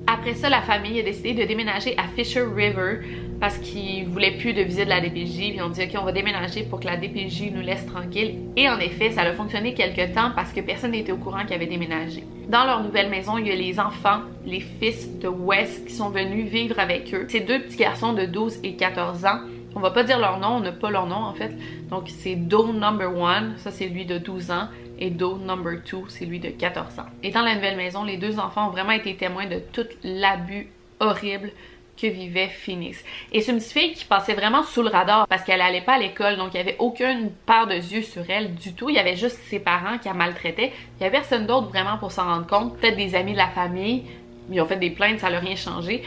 Après 0.05 0.34
ça, 0.34 0.50
la 0.50 0.62
famille 0.62 1.00
a 1.00 1.03
décidé 1.03 1.34
de 1.34 1.48
déménager 1.48 1.98
à 1.98 2.03
Fisher 2.15 2.43
River 2.43 3.00
parce 3.43 3.57
qu'ils 3.57 4.07
voulaient 4.07 4.38
plus 4.38 4.53
de 4.53 4.62
visite 4.62 4.85
de 4.85 4.89
la 4.89 5.01
DPJ. 5.01 5.51
Puis 5.51 5.62
on 5.62 5.67
dit, 5.67 5.83
OK, 5.83 5.89
on 6.00 6.05
va 6.05 6.13
déménager 6.13 6.63
pour 6.63 6.79
que 6.79 6.85
la 6.85 6.95
DPJ 6.95 7.51
nous 7.53 7.59
laisse 7.59 7.85
tranquille. 7.85 8.35
Et 8.55 8.69
en 8.69 8.79
effet, 8.79 9.12
ça 9.12 9.23
a 9.23 9.33
fonctionné 9.33 9.73
quelques 9.73 10.15
temps 10.15 10.31
parce 10.33 10.53
que 10.53 10.62
personne 10.62 10.91
n'était 10.91 11.12
au 11.12 11.17
courant 11.17 11.43
qu'ils 11.43 11.55
avaient 11.55 11.65
déménagé. 11.65 12.23
Dans 12.47 12.63
leur 12.63 12.81
nouvelle 12.81 13.09
maison, 13.09 13.38
il 13.38 13.47
y 13.47 13.51
a 13.51 13.55
les 13.55 13.81
enfants, 13.81 14.21
les 14.45 14.62
fils 14.62 15.19
de 15.19 15.27
Wes 15.27 15.83
qui 15.85 15.93
sont 15.93 16.09
venus 16.09 16.45
vivre 16.45 16.79
avec 16.79 17.13
eux. 17.13 17.25
Ces 17.27 17.41
deux 17.41 17.59
petits 17.63 17.75
garçons 17.75 18.13
de 18.13 18.25
12 18.25 18.59
et 18.63 18.77
14 18.77 19.25
ans. 19.25 19.39
On 19.75 19.81
va 19.81 19.91
pas 19.91 20.05
dire 20.05 20.19
leur 20.19 20.39
nom, 20.39 20.55
on 20.55 20.59
n'a 20.62 20.71
pas 20.71 20.89
leur 20.89 21.05
nom 21.05 21.17
en 21.17 21.33
fait. 21.33 21.51
Donc 21.89 22.03
c'est 22.07 22.35
Doe 22.35 22.71
number 22.71 23.13
one, 23.13 23.55
ça 23.57 23.71
c'est 23.71 23.88
lui 23.88 24.05
de 24.05 24.19
12 24.19 24.51
ans 24.51 24.69
et 25.00 25.09
Do 25.09 25.38
number 25.38 25.79
2, 25.91 26.03
c'est 26.07 26.25
lui 26.25 26.39
de 26.39 26.47
14 26.47 26.97
ans. 27.00 27.07
Et 27.21 27.31
dans 27.31 27.41
la 27.41 27.55
nouvelle 27.55 27.75
maison, 27.75 28.05
les 28.05 28.15
deux 28.15 28.39
enfants 28.39 28.69
ont 28.69 28.71
vraiment 28.71 28.91
été 28.91 29.18
témoins 29.18 29.48
de 29.48 29.59
tout 29.74 29.87
l'abus 30.01 30.70
horrible 31.01 31.51
que 31.96 32.08
vivait 32.08 32.48
Phoenix. 32.48 33.03
Et 33.32 33.42
c'est 33.42 33.51
une 33.51 33.62
fille 33.62 33.94
qui 33.94 34.06
passait 34.06 34.34
vraiment 34.34 34.64
sous 34.64 34.82
le 34.82 34.90
radar 34.90 35.27
parce 35.27 35.44
qu'elle 35.44 35.62
allait 35.62 35.82
pas 35.82 35.94
à 35.94 36.00
l'école, 36.00 36.38
donc 36.38 36.53
il 36.53 36.58
y 36.58 36.60
avait 36.60 36.75
aucune 36.79 37.32
paire 37.46 37.68
de 37.68 37.75
yeux 37.75 38.01
sur 38.01 38.24
elle 38.29 38.56
du 38.56 38.74
tout. 38.74 38.90
Il 38.90 38.96
y 38.96 39.00
avait 39.00 39.16
juste 39.16 39.38
ses 39.48 39.60
parents 39.60 39.98
qui 39.98 40.08
la 40.08 40.14
maltraitaient. 40.14 40.72
Il 41.00 41.03
y 41.03 41.06
avait 41.06 41.18
personne 41.18 41.46
d'autre 41.46 41.70
vraiment 41.70 41.98
pour 41.98 42.12
s'en 42.12 42.25
rendre 42.25 42.48
compte. 42.48 42.77
Peut-être 42.77 42.98
des 42.98 43.16
amis 43.16 43.34
de 43.34 43.38
la 43.38 43.50
famille, 43.50 44.03
ils 44.51 44.62
ont 44.62 44.66
fait 44.66 44.77
des 44.77 44.90
plaintes, 44.90 45.20
ça 45.20 45.29
n'a 45.29 45.40
rien 45.40 45.56
changé. 45.56 46.03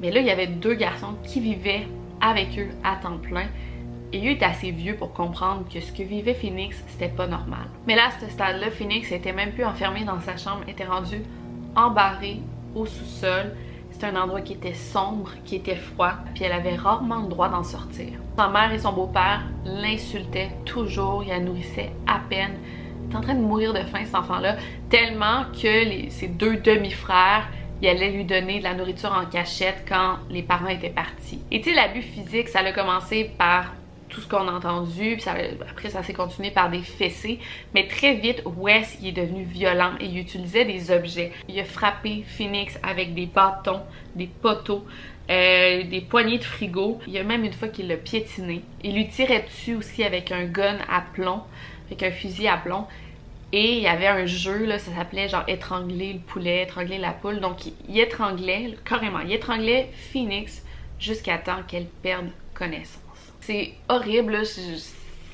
Mais 0.00 0.10
là, 0.10 0.20
il 0.20 0.26
y 0.26 0.30
avait 0.30 0.46
deux 0.46 0.74
garçons 0.74 1.16
qui 1.24 1.40
vivaient 1.40 1.86
avec 2.20 2.58
eux 2.58 2.70
à 2.84 2.96
temps 2.96 3.18
plein. 3.18 3.46
Et 4.12 4.26
eux 4.26 4.32
étaient 4.32 4.44
assez 4.44 4.70
vieux 4.70 4.96
pour 4.96 5.12
comprendre 5.12 5.64
que 5.72 5.80
ce 5.80 5.92
que 5.92 6.02
vivait 6.02 6.34
Phoenix, 6.34 6.82
c'était 6.88 7.08
pas 7.08 7.26
normal. 7.26 7.66
Mais 7.86 7.94
là, 7.94 8.06
à 8.06 8.10
ce 8.20 8.30
stade-là, 8.30 8.70
Phoenix 8.70 9.12
était 9.12 9.32
même 9.32 9.52
plus 9.52 9.64
enfermé 9.64 10.04
dans 10.04 10.20
sa 10.20 10.36
chambre, 10.36 10.62
était 10.66 10.84
rendu 10.84 11.22
embarré 11.76 12.40
au 12.74 12.86
sous-sol. 12.86 13.54
C'était 14.00 14.16
un 14.16 14.22
endroit 14.22 14.42
qui 14.42 14.52
était 14.52 14.74
sombre, 14.74 15.32
qui 15.44 15.56
était 15.56 15.74
froid, 15.74 16.12
puis 16.32 16.44
elle 16.44 16.52
avait 16.52 16.76
rarement 16.76 17.22
le 17.22 17.26
droit 17.26 17.48
d'en 17.48 17.64
sortir. 17.64 18.06
Sa 18.36 18.46
mère 18.46 18.72
et 18.72 18.78
son 18.78 18.92
beau-père 18.92 19.42
l'insultaient 19.64 20.52
toujours, 20.64 21.24
il 21.24 21.30
la 21.30 21.40
nourrissait 21.40 21.90
à 22.06 22.20
peine. 22.30 22.52
Il 23.02 23.06
était 23.08 23.16
en 23.16 23.22
train 23.22 23.34
de 23.34 23.40
mourir 23.40 23.72
de 23.74 23.80
faim, 23.80 23.98
cet 24.04 24.14
enfant-là, 24.14 24.54
tellement 24.88 25.46
que 25.52 26.10
ses 26.10 26.28
deux 26.28 26.58
demi-frères 26.58 27.48
il 27.80 27.88
allait 27.88 28.10
lui 28.10 28.24
donner 28.24 28.58
de 28.58 28.64
la 28.64 28.74
nourriture 28.74 29.12
en 29.12 29.24
cachette 29.26 29.84
quand 29.88 30.18
les 30.30 30.42
parents 30.42 30.68
étaient 30.68 30.90
partis. 30.90 31.40
Et 31.50 31.60
tu 31.60 31.70
sais, 31.70 31.76
l'abus 31.76 32.02
physique, 32.02 32.48
ça 32.48 32.60
a 32.60 32.72
commencé 32.72 33.30
par 33.38 33.72
tout 34.08 34.20
ce 34.20 34.28
qu'on 34.28 34.48
a 34.48 34.52
entendu, 34.52 35.16
puis 35.16 35.28
après 35.28 35.90
ça 35.90 36.02
s'est 36.02 36.12
continué 36.12 36.50
par 36.50 36.70
des 36.70 36.82
fessées, 36.82 37.38
mais 37.74 37.86
très 37.86 38.14
vite 38.14 38.42
Wes 38.44 38.98
il 39.00 39.08
est 39.08 39.12
devenu 39.12 39.44
violent 39.44 39.92
et 40.00 40.06
il 40.06 40.18
utilisait 40.18 40.64
des 40.64 40.90
objets. 40.90 41.32
Il 41.48 41.58
a 41.60 41.64
frappé 41.64 42.24
Phoenix 42.26 42.78
avec 42.82 43.14
des 43.14 43.26
bâtons, 43.26 43.82
des 44.14 44.26
poteaux, 44.26 44.84
euh, 45.30 45.84
des 45.84 46.00
poignées 46.00 46.38
de 46.38 46.44
frigo. 46.44 47.00
Il 47.06 47.12
y 47.12 47.18
a 47.18 47.22
même 47.22 47.44
une 47.44 47.52
fois 47.52 47.68
qu'il 47.68 47.88
l'a 47.88 47.96
piétiné. 47.96 48.62
Il 48.82 48.94
lui 48.94 49.08
tirait 49.08 49.42
dessus 49.42 49.74
aussi 49.74 50.02
avec 50.02 50.32
un 50.32 50.44
gun 50.44 50.78
à 50.90 51.02
plomb, 51.02 51.42
avec 51.86 52.02
un 52.02 52.10
fusil 52.10 52.48
à 52.48 52.56
plomb. 52.56 52.86
Et 53.52 53.76
il 53.76 53.82
y 53.82 53.86
avait 53.86 54.06
un 54.06 54.26
jeu, 54.26 54.68
ça 54.78 54.94
s'appelait 54.94 55.28
genre 55.28 55.44
étrangler 55.48 56.14
le 56.14 56.18
poulet, 56.18 56.62
étrangler 56.62 56.98
la 56.98 57.12
poule. 57.12 57.40
Donc 57.40 57.66
il 57.66 57.98
étranglait, 57.98 58.74
carrément, 58.84 59.20
il 59.20 59.32
étranglait 59.32 59.90
Phoenix 60.12 60.64
jusqu'à 60.98 61.38
temps 61.38 61.62
qu'elle 61.66 61.86
perde 61.86 62.28
connaissance. 62.54 63.07
C'est 63.48 63.72
horrible, 63.88 64.42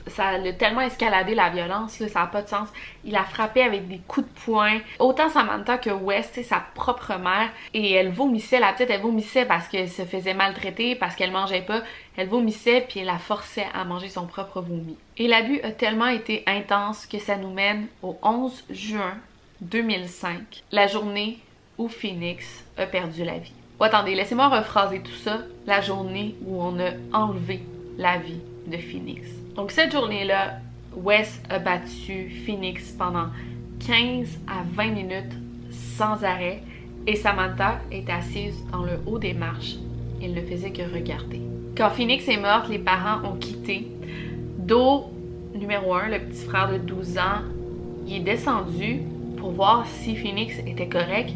ça 0.07 0.29
a 0.29 0.53
tellement 0.53 0.83
escaladé 0.83 1.35
la 1.35 1.50
violence, 1.50 1.94
ça 1.94 2.20
n'a 2.20 2.27
pas 2.29 2.42
de 2.42 2.48
sens. 2.48 2.68
Il 3.05 3.16
a 3.16 3.24
frappé 3.24 3.61
avec 3.61 3.88
des 3.88 3.98
coups 4.07 4.29
de 4.29 4.40
poing. 4.44 4.79
Autant 5.00 5.29
Samantha 5.29 5.79
que 5.79 5.90
West, 5.90 6.40
sa 6.44 6.62
propre 6.77 7.18
mère. 7.18 7.50
Et 7.72 7.90
elle 7.90 8.12
vomissait, 8.12 8.61
la 8.61 8.72
petite, 8.72 8.90
elle 8.90 9.00
vomissait 9.00 9.46
parce 9.46 9.66
qu'elle 9.66 9.90
se 9.90 10.05
faisait 10.05 10.33
maltraiter, 10.33 10.94
parce 10.94 11.16
qu'elle 11.16 11.33
mangeait 11.33 11.62
pas. 11.62 11.83
Elle 12.16 12.29
vomissait, 12.29 12.87
puis 12.88 13.00
elle 13.00 13.07
la 13.07 13.18
forçait 13.18 13.66
à 13.74 13.85
manger 13.85 14.11
son 14.11 14.29
propre 14.29 14.61
vomi. 14.61 14.96
Et 15.16 15.27
l'abus 15.27 15.61
a 15.62 15.72
tellement 15.72 16.07
été 16.07 16.44
intense 16.46 17.07
que 17.07 17.18
ça 17.18 17.35
nous 17.35 17.50
mène 17.50 17.88
au 18.00 18.16
11 18.22 18.66
juin 18.70 19.16
2005, 19.61 20.62
la 20.70 20.87
journée 20.87 21.40
où 21.79 21.88
Phoenix 21.88 22.64
a 22.79 22.87
perdu 22.87 23.24
la 23.24 23.38
vie. 23.38 23.55
Oh, 23.81 23.83
attendez, 23.83 24.14
laissez-moi 24.14 24.46
rephraser 24.46 25.00
tout 25.00 25.11
ça. 25.11 25.38
La 25.66 25.81
journée 25.81 26.37
où 26.46 26.62
on 26.62 26.79
a 26.79 26.92
enlevé 27.12 27.61
la 27.98 28.18
vie 28.18 28.40
de 28.66 28.76
Phoenix. 28.76 29.28
Donc 29.57 29.70
cette 29.70 29.92
journée-là, 29.92 30.59
Wes 30.96 31.42
a 31.48 31.59
battu 31.59 32.30
Phoenix 32.44 32.92
pendant 32.92 33.26
15 33.87 34.38
à 34.46 34.62
20 34.74 34.90
minutes 34.90 35.33
sans 35.70 36.24
arrêt 36.24 36.62
et 37.07 37.16
Samantha 37.16 37.80
est 37.90 38.09
assise 38.09 38.57
dans 38.72 38.83
le 38.83 38.98
haut 39.07 39.18
des 39.18 39.35
marches. 39.35 39.76
Elle 40.22 40.35
ne 40.35 40.40
faisait 40.40 40.70
que 40.70 40.83
regarder. 40.83 41.40
Quand 41.76 41.90
Phoenix 41.90 42.26
est 42.28 42.38
morte, 42.38 42.68
les 42.68 42.78
parents 42.78 43.28
ont 43.28 43.37
quitté. 43.37 43.88
Do, 44.59 45.11
numéro 45.54 45.94
1, 45.94 46.09
le 46.09 46.20
petit 46.20 46.44
frère 46.44 46.72
de 46.72 46.78
12 46.78 47.18
ans, 47.18 47.42
il 48.07 48.16
est 48.16 48.20
descendu 48.20 49.00
pour 49.37 49.50
voir 49.50 49.87
si 49.87 50.16
Phoenix 50.16 50.59
était 50.66 50.88
correct, 50.88 51.35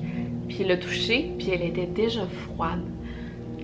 puis 0.49 0.59
il 0.61 0.69
l'a 0.69 0.77
touché, 0.77 1.33
puis 1.39 1.51
elle 1.51 1.63
était 1.63 1.87
déjà 1.87 2.27
froide. 2.27 2.83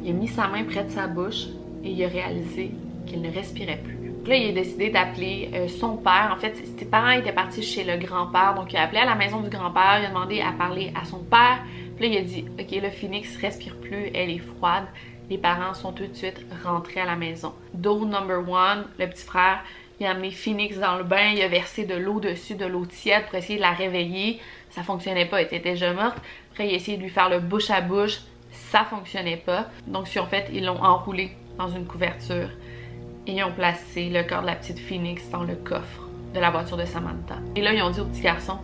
Il 0.02 0.10
a 0.10 0.12
mis 0.12 0.28
sa 0.28 0.48
main 0.48 0.64
près 0.64 0.84
de 0.84 0.90
sa 0.90 1.06
bouche 1.06 1.46
et 1.82 1.90
il 1.90 2.04
a 2.04 2.08
réalisé 2.08 2.72
qu'il 3.06 3.22
ne 3.22 3.30
respirait 3.30 3.80
plus. 3.82 4.04
Là, 4.26 4.36
il 4.36 4.50
a 4.50 4.52
décidé 4.52 4.88
d'appeler 4.88 5.50
euh, 5.52 5.68
son 5.68 5.96
père. 5.96 6.32
En 6.34 6.40
fait, 6.40 6.56
ses 6.56 6.84
parents 6.86 7.10
étaient 7.10 7.32
partis 7.32 7.62
chez 7.62 7.84
le 7.84 7.98
grand-père, 7.98 8.54
donc 8.54 8.72
il 8.72 8.76
a 8.78 8.84
appelé 8.84 9.00
à 9.00 9.04
la 9.04 9.14
maison 9.14 9.40
du 9.40 9.50
grand-père, 9.50 9.98
il 10.00 10.06
a 10.06 10.08
demandé 10.08 10.40
à 10.40 10.52
parler 10.52 10.92
à 11.00 11.04
son 11.04 11.18
père, 11.18 11.58
Puis 11.96 12.08
là, 12.08 12.14
il 12.14 12.18
a 12.18 12.22
dit 12.22 12.44
Ok, 12.58 12.70
le 12.82 12.90
Phoenix 12.90 13.36
respire 13.36 13.76
plus, 13.76 14.10
elle 14.14 14.30
est 14.30 14.38
froide. 14.38 14.84
Les 15.28 15.38
parents 15.38 15.74
sont 15.74 15.92
tout 15.92 16.06
de 16.06 16.14
suite 16.14 16.44
rentrés 16.64 17.00
à 17.00 17.04
la 17.04 17.16
maison. 17.16 17.52
Do 17.74 18.04
number 18.06 18.38
one, 18.48 18.86
le 18.98 19.06
petit 19.08 19.24
frère, 19.24 19.62
il 20.00 20.06
a 20.06 20.10
amené 20.10 20.30
Phoenix 20.30 20.78
dans 20.78 20.96
le 20.96 21.04
bain, 21.04 21.32
il 21.34 21.42
a 21.42 21.48
versé 21.48 21.84
de 21.84 21.94
l'eau 21.94 22.18
dessus, 22.18 22.54
de 22.54 22.66
l'eau 22.66 22.86
tiède 22.86 23.26
pour 23.26 23.36
essayer 23.36 23.56
de 23.56 23.62
la 23.62 23.72
réveiller. 23.72 24.40
Ça 24.70 24.82
fonctionnait 24.82 25.26
pas, 25.26 25.40
elle 25.40 25.46
était 25.46 25.60
déjà 25.60 25.92
morte. 25.92 26.16
Après, 26.50 26.66
il 26.66 26.72
a 26.72 26.76
essayé 26.76 26.96
de 26.96 27.02
lui 27.02 27.10
faire 27.10 27.28
le 27.28 27.40
bouche 27.40 27.70
à 27.70 27.80
bouche, 27.80 28.20
ça 28.50 28.84
fonctionnait 28.84 29.36
pas. 29.36 29.66
Donc, 29.86 30.08
en 30.18 30.26
fait, 30.26 30.48
ils 30.52 30.64
l'ont 30.64 30.82
enroulé 30.82 31.30
dans 31.58 31.68
une 31.68 31.86
couverture 31.86 32.48
et 33.26 33.32
ils 33.32 33.44
ont 33.44 33.52
placé 33.52 34.10
le 34.10 34.22
corps 34.22 34.42
de 34.42 34.46
la 34.46 34.56
petite 34.56 34.78
Phoenix 34.78 35.28
dans 35.30 35.44
le 35.44 35.54
coffre 35.54 36.08
de 36.34 36.40
la 36.40 36.50
voiture 36.50 36.76
de 36.76 36.84
Samantha. 36.84 37.36
Et 37.56 37.62
là, 37.62 37.72
ils 37.72 37.82
ont 37.82 37.90
dit 37.90 38.00
au 38.00 38.04
petit 38.04 38.22
garçon 38.22 38.58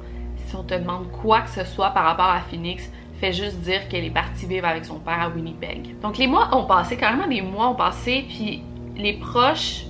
si 0.46 0.56
on 0.56 0.64
te 0.64 0.74
demande 0.74 1.10
quoi 1.12 1.42
que 1.42 1.50
ce 1.50 1.64
soit 1.64 1.90
par 1.90 2.04
rapport 2.04 2.26
à 2.26 2.40
Phoenix, 2.40 2.90
fais 3.20 3.32
juste 3.32 3.60
dire 3.60 3.86
qu'elle 3.88 4.04
est 4.04 4.10
partie 4.10 4.46
vivre 4.46 4.66
avec 4.66 4.84
son 4.84 4.98
père 4.98 5.20
à 5.20 5.28
Winnipeg. 5.28 6.00
Donc 6.00 6.18
les 6.18 6.26
mois 6.26 6.56
ont 6.56 6.64
passé, 6.64 6.96
carrément 6.96 7.28
des 7.28 7.40
mois 7.40 7.68
ont 7.68 7.74
passé, 7.76 8.24
puis 8.28 8.62
les 8.96 9.12
proches 9.12 9.84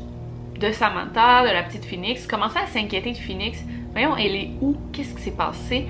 de 0.58 0.70
Samantha, 0.72 1.42
de 1.48 1.52
la 1.52 1.62
petite 1.62 1.86
Phoenix, 1.86 2.26
commençaient 2.26 2.58
à 2.58 2.66
s'inquiéter 2.66 3.12
de 3.12 3.16
Phoenix. 3.16 3.64
Voyons, 3.92 4.16
elle 4.16 4.34
est 4.34 4.50
où? 4.60 4.76
Qu'est-ce 4.92 5.14
qui 5.14 5.22
s'est 5.22 5.30
passé? 5.30 5.86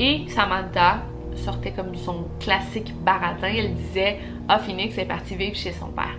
Et 0.00 0.24
Samantha 0.28 1.02
sortait 1.34 1.72
comme 1.72 1.94
son 1.94 2.26
classique 2.40 2.94
baratin. 3.04 3.48
Elle 3.48 3.74
disait 3.74 4.18
Ah, 4.48 4.58
Phoenix 4.58 4.96
est 4.96 5.04
partie 5.04 5.36
vivre 5.36 5.54
chez 5.56 5.72
son 5.72 5.88
père. 5.88 6.16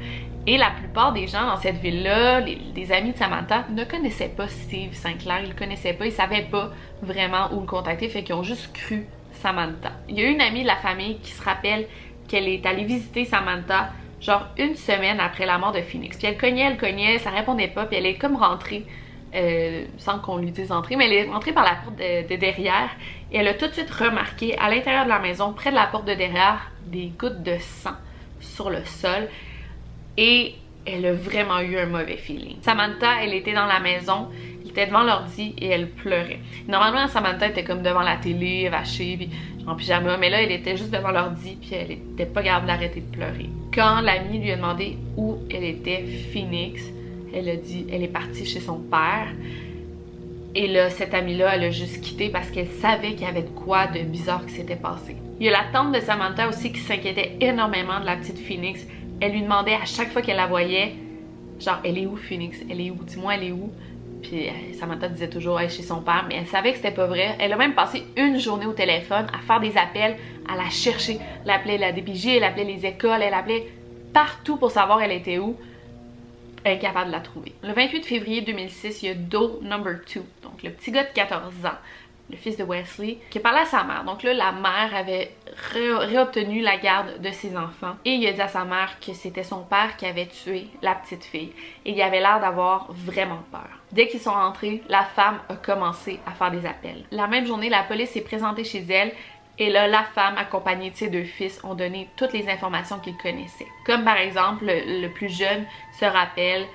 Et 0.50 0.58
la 0.58 0.72
plupart 0.72 1.14
des 1.14 1.28
gens 1.28 1.46
dans 1.46 1.58
cette 1.58 1.78
ville-là, 1.78 2.40
les, 2.40 2.92
amis 2.92 3.12
de 3.12 3.18
Samantha, 3.18 3.66
ne 3.70 3.84
connaissaient 3.84 4.34
pas 4.36 4.48
Steve 4.48 4.96
Sinclair, 4.96 5.42
ils 5.44 5.50
le 5.50 5.54
connaissaient 5.56 5.94
pas, 5.94 6.08
ils 6.08 6.12
savaient 6.12 6.48
pas 6.50 6.72
vraiment 7.04 7.54
où 7.54 7.60
le 7.60 7.68
contacter, 7.68 8.10
fait 8.10 8.24
qu'ils 8.24 8.34
ont 8.34 8.42
juste 8.42 8.74
cru 8.74 9.06
Samantha. 9.32 9.92
Il 10.08 10.20
y 10.20 10.26
a 10.26 10.28
une 10.28 10.42
amie 10.42 10.64
de 10.64 10.68
la 10.68 10.78
famille 10.78 11.20
qui 11.20 11.30
se 11.34 11.44
rappelle 11.44 11.86
qu'elle 12.28 12.48
est 12.48 12.66
allée 12.66 12.86
visiter 12.86 13.26
Samantha 13.26 13.92
genre 14.22 14.48
une 14.58 14.76
semaine 14.76 15.20
après 15.20 15.46
la 15.46 15.60
mort 15.60 15.72
de 15.72 15.82
Phoenix. 15.82 16.18
Puis 16.18 16.26
elle 16.26 16.38
cognait, 16.40 16.64
elle 16.64 16.78
cognait, 16.78 17.20
ça 17.20 17.30
répondait 17.30 17.68
pas, 17.68 17.86
puis 17.86 17.98
elle 17.98 18.08
est 18.08 18.18
comme 18.18 18.36
rentrée, 18.36 18.88
euh, 19.36 19.86
sans 20.00 20.18
qu'on 20.18 20.38
lui 20.38 20.50
dise 20.50 20.72
entrer, 20.72 20.96
mais 20.96 21.06
elle 21.06 21.28
est 21.28 21.30
rentrée 21.30 21.54
par 21.54 21.64
la 21.64 21.76
porte 21.76 21.98
de, 21.98 22.36
derrière. 22.38 22.90
Et 23.32 23.38
elle 23.38 23.48
a 23.50 23.54
tout 23.54 23.68
de 23.68 23.74
suite 23.74 23.92
remarqué 23.92 24.58
à 24.58 24.72
l'intérieur 24.72 25.04
de 25.04 25.10
la 25.10 25.20
maison, 25.20 25.54
près 25.54 25.70
de 25.70 25.76
la 25.76 25.86
porte 25.86 26.06
de 26.06 26.16
derrière, 26.16 26.72
des 26.88 27.14
gouttes 27.20 27.44
de 27.44 27.60
sang 27.60 27.94
sur 28.40 28.72
le 28.72 28.84
sol 28.84 29.30
et 30.18 30.56
elle 30.86 31.06
a 31.06 31.14
vraiment 31.14 31.60
eu 31.60 31.78
un 31.78 31.86
mauvais 31.86 32.18
feeling. 32.18 32.58
Samantha, 32.62 33.24
elle 33.24 33.34
était 33.34 33.54
dans 33.54 33.66
la 33.66 33.80
maison, 33.80 34.28
elle 34.62 34.70
était 34.70 34.88
devant 34.88 35.04
l'ordi 35.04 35.54
et 35.58 35.68
elle 35.68 35.90
pleurait. 35.90 36.40
Normalement, 36.68 37.08
Samantha 37.08 37.48
était 37.48 37.64
comme 37.64 37.82
devant 37.82 38.02
la 38.02 38.18
télé, 38.18 38.70
vachée, 38.70 39.16
puis 39.18 39.30
en 39.68 39.76
pyjama, 39.76 40.18
mais 40.18 40.30
là, 40.30 40.42
elle 40.42 40.52
était 40.52 40.78
juste 40.78 40.92
devant 40.92 41.12
l'ordi, 41.12 41.58
puis 41.62 41.72
elle 41.74 41.92
était 41.92 42.26
pas 42.26 42.42
capable 42.42 42.68
d'arrêter 42.68 43.02
de 43.02 43.16
pleurer. 43.16 43.50
Quand 43.74 44.02
l'amie 44.02 44.40
lui 44.40 44.52
a 44.52 44.56
demandé 44.56 44.98
où 45.16 45.38
elle 45.52 45.64
était, 45.64 46.04
Phoenix, 46.34 46.82
elle 47.34 47.50
a 47.50 47.56
dit 47.56 47.86
elle 47.92 48.04
est 48.04 48.08
partie 48.08 48.46
chez 48.46 48.60
son 48.60 48.80
père. 48.80 49.28
Et 50.56 50.68
là, 50.68 50.90
cette 50.90 51.14
amie-là, 51.14 51.56
elle 51.56 51.66
a 51.66 51.70
juste 51.70 52.02
quitté 52.02 52.30
parce 52.30 52.50
qu'elle 52.50 52.68
savait 52.68 53.12
qu'il 53.12 53.22
y 53.22 53.30
avait 53.30 53.44
de 53.44 53.50
quoi 53.50 53.86
de 53.86 54.00
bizarre 54.00 54.46
qui 54.48 54.54
s'était 54.54 54.76
passé. 54.76 55.16
Il 55.40 55.46
y 55.46 55.50
a 55.50 55.52
la 55.52 55.66
tante 55.72 55.94
de 55.94 56.00
Samantha 56.00 56.50
aussi 56.50 56.74
qui 56.74 56.80
s'inquiétait 56.80 57.38
énormément 57.40 58.00
de 58.00 58.06
la 58.06 58.16
petite 58.16 58.40
Phoenix 58.40 58.86
elle 59.22 59.32
lui 59.32 59.42
demandait 59.42 59.76
à 59.76 59.86
chaque 59.86 60.12
fois 60.12 60.22
qu'elle 60.22 60.38
la 60.38 60.48
voyait, 60.48 60.94
genre, 61.60 61.80
elle 61.84 61.98
est 61.98 62.06
où 62.06 62.16
Phoenix? 62.16 62.58
Elle 62.70 62.82
est 62.82 62.90
où? 62.90 62.98
Dis-moi, 63.04 63.36
elle 63.36 63.44
est 63.44 63.52
où? 63.52 63.72
Puis 64.22 64.48
euh, 64.48 64.52
Samantha 64.78 65.08
disait 65.08 65.30
toujours, 65.30 65.60
elle 65.60 65.68
est 65.68 65.70
chez 65.70 65.84
son 65.84 66.02
père, 66.02 66.26
mais 66.28 66.36
elle 66.36 66.48
savait 66.48 66.72
que 66.72 66.78
c'était 66.78 66.92
pas 66.92 67.06
vrai. 67.06 67.36
Elle 67.40 67.54
a 67.54 67.58
même 67.58 67.74
passé 67.74 68.04
une 68.18 68.38
journée 68.38 68.66
au 68.66 68.74
téléphone 68.74 69.28
à 69.34 69.40
faire 69.40 69.60
des 69.60 69.78
appels, 69.78 70.18
à 70.48 70.56
la 70.56 70.70
chercher. 70.70 71.20
Elle 71.44 71.52
appelait 71.52 71.78
la 71.78 71.92
DPJ, 71.92 72.28
elle 72.38 72.44
appelait 72.44 72.66
les 72.66 72.86
écoles, 72.86 73.22
elle 73.22 73.34
appelait 73.34 73.68
partout 74.14 74.58
pour 74.58 74.72
savoir 74.72 75.02
elle 75.02 75.12
était 75.12 75.38
où. 75.38 75.56
Incapable 76.66 77.08
de 77.08 77.12
la 77.14 77.22
trouver. 77.22 77.54
Le 77.64 77.72
28 77.72 78.04
février 78.04 78.42
2006, 78.42 79.04
il 79.04 79.06
y 79.08 79.12
a 79.12 79.16
Doe 79.16 79.62
Number 79.62 80.00
2, 80.14 80.22
donc 80.44 80.62
le 80.62 80.72
petit 80.72 80.92
gars 80.92 81.04
de 81.04 81.14
14 81.14 81.66
ans, 81.66 81.70
le 82.30 82.38
fils 82.38 82.58
de 82.58 82.64
Wesley, 82.64 83.18
qui 83.30 83.40
parlait 83.40 83.62
à 83.62 83.66
sa 83.66 83.84
mère. 83.84 84.04
Donc 84.04 84.24
là, 84.24 84.34
la 84.34 84.52
mère 84.52 84.96
avait 84.96 85.32
réobtenu 85.74 86.62
la 86.62 86.78
garde 86.78 87.22
de 87.22 87.32
ses 87.32 87.58
enfants 87.58 87.96
et 88.06 88.12
il 88.12 88.28
a 88.28 88.32
dit 88.32 88.42
à 88.42 88.48
sa 88.48 88.66
mère 88.66 89.00
que 89.00 89.14
c'était 89.14 89.44
son 89.44 89.64
père 89.64 89.98
qui 89.98 90.06
avait 90.06 90.28
tué 90.28 90.68
la 90.82 90.96
petite 90.96 91.24
fille 91.24 91.52
et 91.86 91.92
il 91.92 92.02
avait 92.02 92.20
l'air 92.20 92.40
d'avoir 92.40 92.92
vraiment 92.92 93.44
peur. 93.52 93.68
Dès 93.92 94.08
qu'ils 94.08 94.20
sont 94.20 94.32
rentrés, 94.32 94.84
la 94.88 95.04
femme 95.04 95.40
a 95.50 95.56
commencé 95.56 96.20
à 96.26 96.32
faire 96.32 96.52
des 96.52 96.66
appels. 96.66 97.04
La 97.12 97.28
même 97.28 97.46
journée, 97.46 97.70
la 97.70 97.84
police 97.84 98.12
s'est 98.12 98.22
présentée 98.22 98.64
chez 98.64 98.86
elle 98.90 99.12
et 99.58 99.70
là, 99.70 99.88
la 99.88 100.04
femme, 100.04 100.38
accompagnée 100.38 100.90
de 100.90 100.96
ses 100.96 101.10
deux 101.10 101.26
fils, 101.26 101.60
ont 101.66 101.76
donné 101.76 102.08
toutes 102.16 102.32
les 102.32 102.48
informations 102.48 102.98
qu'ils 103.00 103.18
connaissaient. 103.18 103.68
Comme 103.86 104.06
par 104.06 104.16
exemple, 104.16 104.66
le, 104.66 105.02
le 105.02 105.10
plus 105.10 105.28
jeune 105.28 105.66
se 106.00 106.06
rappelle 106.06 106.66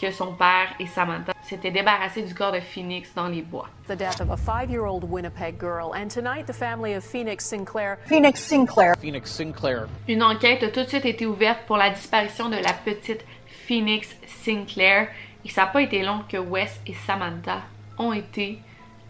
que 0.00 0.10
son 0.10 0.32
père 0.32 0.74
et 0.78 0.86
Samantha 0.86 1.32
s'étaient 1.42 1.70
débarrassés 1.70 2.22
du 2.22 2.34
corps 2.34 2.52
de 2.52 2.60
Phoenix 2.60 3.12
dans 3.14 3.28
les 3.28 3.42
bois. 3.42 3.68
The 3.86 3.96
death 3.96 4.20
of 4.20 4.30
a 4.30 4.36
five-year-old 4.36 5.04
Winnipeg 5.04 5.58
girl, 5.58 5.92
and 5.94 6.08
tonight 6.08 6.46
the 6.46 6.52
family 6.52 6.94
of 6.94 7.04
Phoenix 7.04 7.44
Sinclair. 7.44 7.98
Phoenix 8.06 8.40
Sinclair. 8.40 8.94
Phoenix 9.00 9.30
Sinclair. 9.30 9.86
Une 10.08 10.22
enquête 10.22 10.62
a 10.62 10.68
tout 10.68 10.82
de 10.82 10.88
suite 10.88 11.04
été 11.04 11.26
ouverte 11.26 11.60
pour 11.66 11.76
la 11.76 11.90
disparition 11.90 12.48
de 12.48 12.56
la 12.56 12.72
petite 12.72 13.24
Phoenix 13.66 14.14
Sinclair, 14.26 15.08
et 15.44 15.48
ça 15.48 15.62
n'a 15.62 15.66
pas 15.68 15.82
été 15.82 16.02
long 16.02 16.20
que 16.28 16.38
Wes 16.38 16.80
et 16.86 16.94
Samantha 17.06 17.62
ont 17.98 18.12
été 18.12 18.58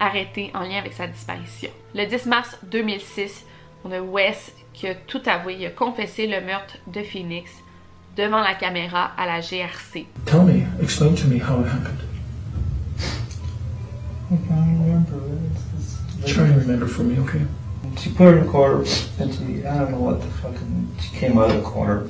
arrêtés 0.01 0.51
en 0.55 0.61
lien 0.61 0.79
avec 0.79 0.93
sa 0.93 1.07
disparition. 1.07 1.71
Le 1.95 2.05
10 2.07 2.27
mars 2.27 2.59
2006, 2.65 3.47
on 3.85 3.93
a 3.93 4.01
Wes 4.01 4.55
qui 4.73 4.89
a 4.89 4.95
tout 4.95 5.23
avoué, 5.27 5.55
il 5.55 5.67
a 5.67 5.71
confessé 5.71 6.27
le 6.27 6.41
meurtre 6.41 6.77
de 6.89 7.03
Phoenix 7.03 7.51
devant 8.17 8.43
la 8.43 8.55
caméra 8.55 9.11
à 9.17 9.27
la 9.27 9.41
GRC. 9.41 10.07
Tell 10.27 10.45
me, 10.45 10.65
explain 10.81 11.15
to 11.17 11.27
me 11.27 11.39
how 11.39 11.61
it 11.61 11.67
happened. 11.67 11.99
I 14.31 14.37
can't 14.37 14.81
remember. 14.81 15.21
Try 16.27 16.45
and 16.45 16.57
remember 16.57 16.87
for 16.87 17.03
me, 17.03 17.19
okay? 17.21 17.43
She 17.99 18.11
put 18.11 18.25
her 18.25 18.39
in 18.39 18.47
the 18.47 18.51
corner, 18.51 18.85
and 19.19 19.35
she, 19.35 19.67
I 19.67 19.79
don't 19.79 19.93
know 19.93 20.01
what 20.01 20.21
the 20.21 20.29
fucking, 20.29 20.97
she 21.01 21.17
came 21.17 21.39
out 21.39 21.51
of 21.51 21.57
the 21.57 21.63
corner. 21.63 22.09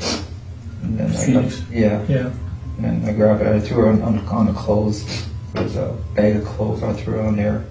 And 0.82 0.98
then 0.98 1.10
Phoenix? 1.10 1.62
I, 1.70 1.74
yeah. 1.74 2.06
Yeah. 2.08 2.32
And 2.78 3.02
then 3.02 3.08
I 3.08 3.12
grabbed 3.12 3.42
it, 3.42 3.48
I 3.48 3.60
threw 3.60 3.82
her 3.82 3.88
on, 3.88 4.02
on, 4.02 4.16
the, 4.16 4.22
on 4.30 4.46
the 4.46 4.52
clothes. 4.52 5.26
There 5.52 5.62
was 5.62 5.76
a 5.76 5.96
bag 6.14 6.36
of 6.36 6.44
clothes 6.44 6.82
I 6.82 6.92
threw 6.92 7.20
on 7.20 7.36
there. 7.36 7.64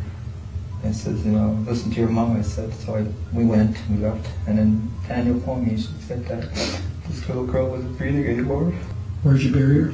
And 0.83 0.93
said, 0.93 1.17
you 1.19 1.31
know, 1.31 1.57
listen 1.65 1.91
to 1.91 1.99
your 1.99 2.09
mom, 2.09 2.37
I 2.37 2.41
said. 2.41 2.73
So 2.73 2.95
I, 2.95 3.05
we 3.33 3.45
went, 3.45 3.77
we 3.89 3.97
left. 3.97 4.27
And 4.47 4.57
then 4.57 4.91
Daniel 5.07 5.39
called 5.39 5.65
me, 5.65 5.77
she 5.77 5.87
said 6.01 6.25
that 6.25 6.81
this 7.09 7.27
little 7.27 7.45
girl 7.45 7.69
wasn't 7.69 7.97
breathing 7.97 8.25
anymore? 8.27 8.73
Where'd 9.23 9.41
you 9.41 9.51
bury 9.51 9.83
her? 9.83 9.93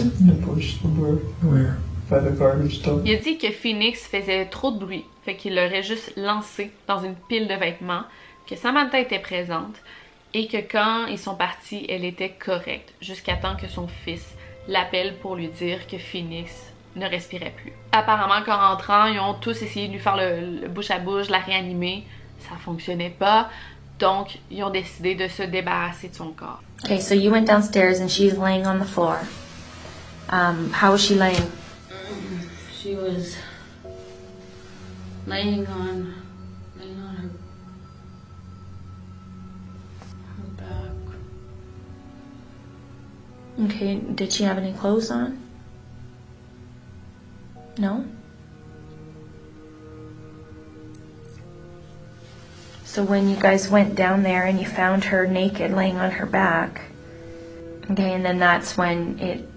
In 0.00 0.26
the 0.26 0.34
bush 0.46 0.80
somewhere. 0.80 1.16
Where? 1.42 1.78
By 2.08 2.20
the 2.20 2.36
garbage 2.36 2.82
dump. 2.82 3.02
Il 3.04 3.14
a 3.14 3.18
dit 3.18 3.38
que 3.38 3.50
Phoenix 3.50 4.06
faisait 4.06 4.46
trop 4.46 4.70
de 4.70 4.78
bruit, 4.78 5.04
fait 5.24 5.36
qu'il 5.36 5.54
l'aurait 5.54 5.82
juste 5.82 6.12
lancé 6.16 6.70
dans 6.86 7.02
une 7.02 7.14
pile 7.28 7.48
de 7.48 7.54
vêtements, 7.54 8.02
que 8.46 8.56
Samantha 8.56 9.00
était 9.00 9.18
présente 9.18 9.76
et 10.34 10.48
que 10.48 10.58
quand 10.58 11.06
ils 11.06 11.18
sont 11.18 11.36
partis, 11.36 11.86
elle 11.88 12.04
était 12.04 12.30
correcte, 12.30 12.92
jusqu'à 13.00 13.36
temps 13.36 13.56
que 13.56 13.68
son 13.68 13.86
fils 13.86 14.34
l'appelle 14.68 15.16
pour 15.22 15.36
lui 15.36 15.48
dire 15.48 15.86
que 15.86 15.96
Phoenix 15.96 16.52
ne 16.96 17.06
respirait 17.06 17.54
plus. 17.56 17.72
Apparemment 17.92 18.44
qu'en 18.44 18.56
rentrant, 18.56 19.06
ils 19.06 19.18
ont 19.18 19.34
tous 19.34 19.62
essayé 19.62 19.88
de 19.88 19.92
lui 19.92 20.00
faire 20.00 20.16
le, 20.16 20.60
le 20.62 20.68
bouche 20.68 20.90
à 20.90 20.98
bouche, 20.98 21.28
la 21.28 21.38
réanimer. 21.38 22.04
Ça 22.38 22.56
fonctionnait 22.56 23.14
pas. 23.16 23.48
Donc, 23.98 24.38
ils 24.50 24.62
ont 24.62 24.70
décidé 24.70 25.14
de 25.14 25.28
se 25.28 25.42
débarrasser 25.42 26.08
de 26.08 26.14
son 26.14 26.32
corps. 26.32 26.60
Okay, 26.84 27.00
so 27.00 27.14
you 27.14 27.30
went 27.30 27.46
downstairs 27.46 28.00
and 28.00 28.10
she's 28.10 28.36
laying 28.36 28.66
on 28.66 28.78
the 28.78 28.84
floor. 28.84 29.20
Um, 30.28 30.70
how 30.72 30.92
was 30.92 31.02
she 31.04 31.14
laying? 31.14 31.50
She 32.76 32.94
was 32.96 33.36
laying 35.26 35.66
on 35.66 36.14
laying 36.78 37.00
on 37.00 37.16
her 37.16 37.30
her 40.36 40.48
back. 40.58 40.92
Okay, 43.70 44.00
did 44.14 44.32
she 44.32 44.42
have 44.42 44.58
any 44.58 44.72
clothes 44.72 45.10
on? 45.10 45.40
No? 47.78 48.04
So 52.94 53.02
when 53.02 53.28
you 53.28 53.34
guys 53.34 53.68
went 53.68 53.96
down 53.96 54.22
there 54.22 54.44
and 54.44 54.60
you 54.60 54.66
found 54.66 55.02
her 55.06 55.26
naked 55.26 55.72
laying 55.72 55.96
on 55.96 56.12
her 56.12 56.26
back, 56.26 56.82
okay, 57.90 58.12
and 58.12 58.24
then 58.24 58.38
that's 58.38 58.76
when 58.76 59.18
it 59.18 59.50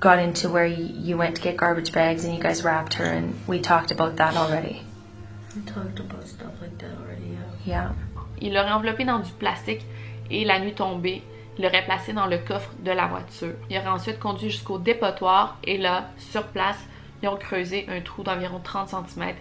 got 0.00 0.18
into 0.18 0.48
where 0.48 0.66
you, 0.66 1.16
went 1.16 1.36
to 1.36 1.42
get 1.42 1.56
garbage 1.56 1.92
bags 1.92 2.24
and 2.24 2.34
you 2.34 2.42
guys 2.42 2.64
wrapped 2.64 2.94
her, 2.94 3.04
and 3.04 3.38
we 3.46 3.60
talked 3.60 3.92
about 3.92 4.16
that 4.16 4.34
already. 4.34 4.82
We 5.54 5.62
talked 5.62 6.00
about 6.00 6.26
stuff 6.26 6.60
like 6.60 6.76
that 6.78 6.90
already. 6.98 7.38
Yeah. 7.64 7.92
Yeah. 7.92 7.92
Il 8.40 8.52
l'aurait 8.52 8.72
enveloppé 8.72 9.04
dans 9.04 9.20
du 9.20 9.30
plastique 9.30 9.84
et 10.28 10.44
la 10.44 10.58
nuit 10.58 10.74
tombée, 10.74 11.22
il 11.56 11.62
l'aurait 11.62 11.84
placé 11.84 12.12
dans 12.12 12.26
le 12.26 12.38
coffre 12.38 12.72
de 12.84 12.90
la 12.90 13.06
voiture. 13.06 13.54
Il 13.70 13.78
aurait 13.78 13.86
ensuite 13.86 14.18
conduit 14.18 14.50
jusqu'au 14.50 14.78
dépotoir 14.78 15.56
et 15.62 15.78
là, 15.78 16.10
sur 16.18 16.48
place, 16.48 16.80
ils 17.22 17.28
ont 17.28 17.36
creusé 17.36 17.86
un 17.88 18.00
trou 18.00 18.24
d'environ 18.24 18.58
30 18.58 18.88
cm. 18.88 19.34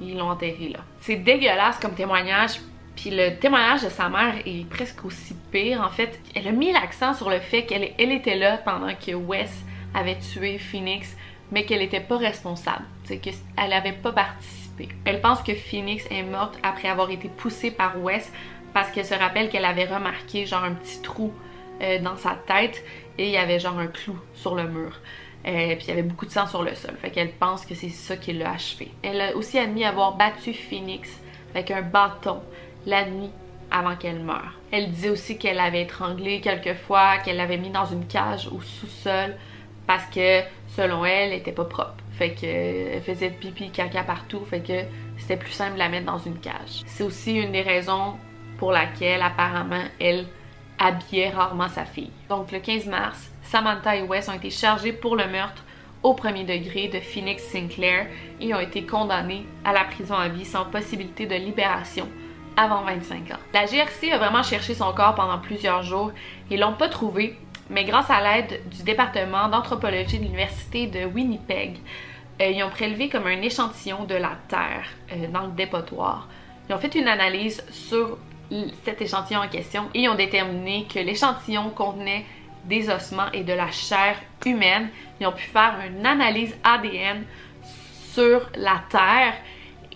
Ils 0.00 0.16
l'ont 0.16 0.30
enterré 0.30 0.68
là. 0.68 0.80
C'est 1.00 1.16
dégueulasse 1.16 1.78
comme 1.78 1.94
témoignage, 1.94 2.60
Puis 2.96 3.10
le 3.10 3.38
témoignage 3.38 3.84
de 3.84 3.88
sa 3.88 4.08
mère 4.08 4.34
est 4.44 4.68
presque 4.68 5.04
aussi 5.04 5.34
pire. 5.52 5.80
En 5.80 5.90
fait, 5.90 6.18
elle 6.34 6.48
a 6.48 6.52
mis 6.52 6.72
l'accent 6.72 7.14
sur 7.14 7.30
le 7.30 7.38
fait 7.38 7.64
qu'elle 7.64 7.92
elle 7.98 8.12
était 8.12 8.36
là 8.36 8.58
pendant 8.58 8.92
que 8.94 9.14
Wes 9.14 9.50
avait 9.94 10.18
tué 10.18 10.58
Phoenix, 10.58 11.16
mais 11.50 11.64
qu'elle 11.64 11.78
n'était 11.78 12.00
pas 12.00 12.18
responsable, 12.18 12.84
c'est 13.04 13.18
qu'elle 13.18 13.34
n'avait 13.56 13.92
pas 13.92 14.12
participé. 14.12 14.88
Elle 15.04 15.20
pense 15.20 15.42
que 15.42 15.54
Phoenix 15.54 16.04
est 16.10 16.22
morte 16.22 16.58
après 16.62 16.88
avoir 16.88 17.10
été 17.10 17.28
poussée 17.28 17.70
par 17.70 18.00
Wes 18.02 18.30
parce 18.74 18.90
qu'elle 18.90 19.06
se 19.06 19.14
rappelle 19.14 19.48
qu'elle 19.48 19.64
avait 19.64 19.86
remarqué 19.86 20.46
genre 20.46 20.64
un 20.64 20.74
petit 20.74 21.00
trou 21.00 21.32
euh, 21.80 21.98
dans 22.00 22.16
sa 22.16 22.34
tête 22.46 22.84
et 23.16 23.26
il 23.26 23.30
y 23.30 23.36
avait 23.36 23.58
genre 23.58 23.78
un 23.78 23.86
clou 23.86 24.18
sur 24.34 24.54
le 24.54 24.68
mur. 24.68 25.00
Euh, 25.48 25.76
puis 25.76 25.86
il 25.86 25.88
y 25.88 25.92
avait 25.92 26.02
beaucoup 26.02 26.26
de 26.26 26.30
sang 26.30 26.46
sur 26.46 26.62
le 26.62 26.74
sol. 26.74 26.94
Fait 27.00 27.10
qu'elle 27.10 27.32
pense 27.32 27.64
que 27.64 27.74
c'est 27.74 27.88
ça 27.88 28.16
qui 28.16 28.32
l'a 28.34 28.52
achevé. 28.52 28.90
Elle 29.02 29.20
a 29.20 29.36
aussi 29.36 29.58
admis 29.58 29.84
avoir 29.84 30.16
battu 30.16 30.52
Phoenix 30.52 31.08
avec 31.54 31.70
un 31.70 31.82
bâton 31.82 32.42
la 32.86 33.08
nuit 33.08 33.30
avant 33.70 33.96
qu'elle 33.96 34.20
meure. 34.20 34.58
Elle 34.70 34.90
disait 34.90 35.10
aussi 35.10 35.38
qu'elle 35.38 35.58
avait 35.58 35.82
étranglé 35.82 36.40
quelquefois, 36.40 37.18
qu'elle 37.18 37.36
l'avait 37.36 37.56
mis 37.56 37.70
dans 37.70 37.86
une 37.86 38.06
cage 38.06 38.48
au 38.48 38.60
sous-sol 38.60 39.36
parce 39.86 40.04
que 40.06 40.42
selon 40.76 41.04
elle, 41.04 41.32
elle 41.32 41.38
était 41.38 41.52
pas 41.52 41.64
propre. 41.64 41.94
Fait 42.12 42.32
qu'elle 42.32 43.00
faisait 43.02 43.30
pipi, 43.30 43.70
caca 43.70 44.02
partout, 44.02 44.44
fait 44.44 44.86
c'était 45.16 45.36
plus 45.36 45.52
simple 45.52 45.74
de 45.74 45.78
la 45.78 45.88
mettre 45.88 46.06
dans 46.06 46.18
une 46.18 46.38
cage. 46.38 46.82
C'est 46.86 47.04
aussi 47.04 47.36
une 47.36 47.52
des 47.52 47.62
raisons 47.62 48.16
pour 48.58 48.72
laquelle 48.72 49.22
apparemment 49.22 49.84
elle 49.98 50.26
habillait 50.78 51.30
rarement 51.30 51.68
sa 51.68 51.84
fille. 51.84 52.10
Donc 52.28 52.52
le 52.52 52.60
15 52.60 52.86
mars, 52.86 53.30
Samantha 53.50 53.96
et 53.96 54.02
Wes 54.02 54.28
ont 54.28 54.34
été 54.34 54.50
chargés 54.50 54.92
pour 54.92 55.16
le 55.16 55.26
meurtre 55.26 55.64
au 56.02 56.12
premier 56.12 56.44
degré 56.44 56.88
de 56.88 57.00
Phoenix 57.00 57.42
Sinclair 57.42 58.06
et 58.40 58.54
ont 58.54 58.60
été 58.60 58.84
condamnés 58.84 59.46
à 59.64 59.72
la 59.72 59.84
prison 59.84 60.14
à 60.14 60.28
vie 60.28 60.44
sans 60.44 60.66
possibilité 60.66 61.24
de 61.24 61.34
libération 61.34 62.06
avant 62.58 62.82
25 62.82 63.30
ans. 63.30 63.38
La 63.54 63.64
GRC 63.64 64.12
a 64.12 64.18
vraiment 64.18 64.42
cherché 64.42 64.74
son 64.74 64.92
corps 64.92 65.14
pendant 65.14 65.38
plusieurs 65.38 65.82
jours 65.82 66.12
et 66.50 66.58
l'ont 66.58 66.74
pas 66.74 66.90
trouvé, 66.90 67.38
mais 67.70 67.84
grâce 67.84 68.10
à 68.10 68.20
l'aide 68.20 68.60
du 68.68 68.82
département 68.82 69.48
d'anthropologie 69.48 70.18
de 70.18 70.24
l'université 70.24 70.86
de 70.86 71.06
Winnipeg, 71.06 71.78
euh, 72.42 72.50
ils 72.50 72.62
ont 72.62 72.70
prélevé 72.70 73.08
comme 73.08 73.26
un 73.26 73.40
échantillon 73.40 74.04
de 74.04 74.14
la 74.14 74.32
terre 74.48 74.84
euh, 75.12 75.26
dans 75.28 75.46
le 75.46 75.52
dépotoir. 75.52 76.28
Ils 76.68 76.74
ont 76.74 76.78
fait 76.78 76.94
une 76.94 77.08
analyse 77.08 77.64
sur 77.70 78.18
cet 78.84 79.00
échantillon 79.00 79.40
en 79.40 79.48
question 79.48 79.84
et 79.94 80.02
ils 80.02 80.08
ont 80.08 80.14
déterminé 80.14 80.86
que 80.92 80.98
l'échantillon 80.98 81.70
contenait 81.70 82.24
des 82.64 82.90
ossements 82.90 83.30
et 83.32 83.44
de 83.44 83.52
la 83.52 83.70
chair 83.70 84.16
humaine. 84.44 84.88
Ils 85.20 85.26
ont 85.26 85.32
pu 85.32 85.44
faire 85.44 85.74
une 85.86 86.04
analyse 86.04 86.56
ADN 86.64 87.24
sur 88.12 88.48
la 88.56 88.82
Terre 88.90 89.34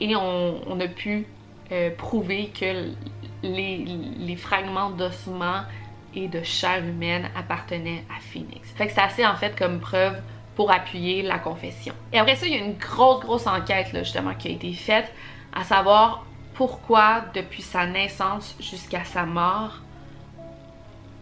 et 0.01 0.17
on, 0.17 0.81
a 0.81 0.89
pu 0.89 1.27
euh, 1.71 1.91
prouver 1.97 2.51
que 2.59 2.91
les, 3.43 4.37
fragments 4.37 4.91
d'ossements 4.91 5.63
et 6.15 6.29
de 6.29 6.43
chair 6.43 6.85
humaine 6.85 7.31
appartenaient 7.37 8.05
à 8.11 8.21
Phoenix. 8.21 8.71
Fait 8.77 8.87
que 8.87 8.93
c'est 8.93 9.01
assez 9.01 9.27
en 9.27 9.37
fait 9.37 9.57
comme 9.57 9.81
preuve 9.81 10.21
pour 10.57 10.71
appuyer 10.71 11.23
la 11.23 11.39
confession. 11.39 11.95
Et 12.13 12.19
après 12.19 12.37
ça, 12.37 12.47
il 12.47 12.53
y 12.53 12.57
a 12.57 12.65
une 12.65 12.77
grosse, 12.77 13.21
grosse 13.21 13.47
enquête 13.47 13.89
justement 13.93 14.35
qui 14.35 14.49
a 14.49 14.51
été 14.51 14.73
faite, 14.73 15.11
à 15.55 15.65
savoir 15.65 16.27
pourquoi 16.55 17.25
depuis 17.35 17.63
sa 17.63 17.87
naissance 17.87 18.55
jusqu'à 18.61 19.05
sa 19.05 19.25
mort, 19.25 19.81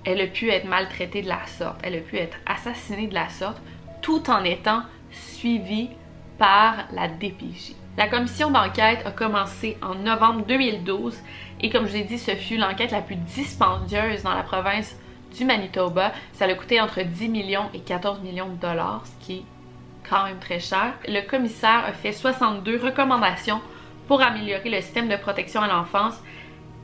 elle 0.05 0.21
a 0.21 0.27
pu 0.27 0.51
être 0.51 0.67
maltraitée 0.67 1.23
de 1.23 1.29
la 1.29 1.47
sorte, 1.47 1.79
elle 1.83 1.97
a 1.97 2.01
pu 2.01 2.17
être 2.17 2.37
assassinée 2.47 3.07
de 3.07 3.15
la 3.15 3.29
sorte, 3.29 3.61
tout 4.03 4.31
en 4.31 4.45
étant 4.45 4.83
suivie 5.11 5.91
par 6.39 6.87
la 6.93 7.09
DPJ. 7.09 7.75
La 7.99 8.09
commission 8.09 8.51
d'enquête 8.51 9.05
a 9.05 9.11
commencé 9.11 9.77
en 9.83 9.95
novembre 9.95 10.47
2012 10.47 11.19
et 11.61 11.71
comme 11.71 11.87
je 11.87 11.93
l'ai 11.93 12.05
dit, 12.05 12.19
ce 12.19 12.35
fut 12.35 12.57
l'enquête 12.57 12.93
la 12.93 13.03
plus 13.03 13.17
dispendieuse 13.17 14.23
dans 14.23 14.35
la 14.35 14.43
province 14.43 14.97
du 15.37 15.45
Manitoba. 15.45 16.13
Ça 16.33 16.47
a 16.47 16.55
coûté 16.55 16.81
entre 16.81 17.03
10 17.03 17.29
millions 17.29 17.69
et 17.75 17.81
14 17.81 18.21
millions 18.21 18.49
de 18.49 18.61
dollars, 18.61 19.03
ce 19.05 19.27
qui 19.27 19.39
est 19.39 19.45
quand 20.09 20.25
même 20.25 20.39
très 20.39 20.61
cher. 20.61 20.95
Le 21.07 21.21
commissaire 21.29 21.85
a 21.87 21.93
fait 21.93 22.13
62 22.13 22.79
recommandations 22.79 23.61
pour 24.09 24.23
améliorer 24.23 24.71
le 24.71 24.81
système 24.81 25.09
de 25.09 25.17
protection 25.17 25.61
à 25.61 25.69
l'enfance 25.69 26.21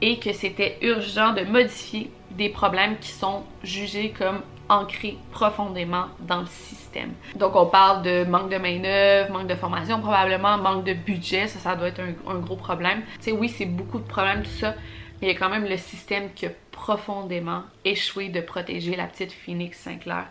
et 0.03 0.19
que 0.19 0.33
c'était 0.33 0.79
urgent 0.83 1.33
de 1.33 1.43
modifier 1.43 2.11
des 2.33 2.49
problèmes 2.49 2.99
qui 2.99 3.11
sont 3.11 3.45
jugés 3.63 4.11
comme 4.17 4.43
ancrés 4.69 5.17
profondément 5.31 6.07
dans 6.21 6.41
le 6.41 6.47
système. 6.47 7.13
Donc 7.37 7.55
on 7.55 7.67
parle 7.67 8.03
de 8.03 8.25
manque 8.25 8.51
de 8.51 8.59
main-d'œuvre, 8.59 9.33
manque 9.33 9.47
de 9.47 9.55
formation 9.55 10.01
probablement, 10.01 10.59
manque 10.59 10.85
de 10.85 10.93
budget, 10.93 11.47
ça, 11.47 11.59
ça 11.59 11.77
doit 11.77 11.89
être 11.89 12.01
un, 12.01 12.39
gros 12.39 12.57
problème. 12.57 13.03
Tu 13.19 13.25
sais, 13.27 13.33
oui, 13.33 13.49
c'est 13.49 13.67
beaucoup 13.67 13.99
de 13.99 14.07
problèmes, 14.07 14.43
tout 14.43 14.51
ça, 14.51 14.75
mais 15.21 15.29
il 15.29 15.33
y 15.33 15.37
a 15.37 15.39
quand 15.39 15.49
même 15.49 15.67
le 15.67 15.77
système 15.77 16.33
qui 16.35 16.47
a 16.47 16.51
profondément 16.73 17.63
échoué 17.85 18.29
de 18.29 18.41
protéger 18.41 18.97
la 18.97 19.07
petite 19.07 19.33
Phoenix 19.33 19.79
Sinclair. 19.79 20.27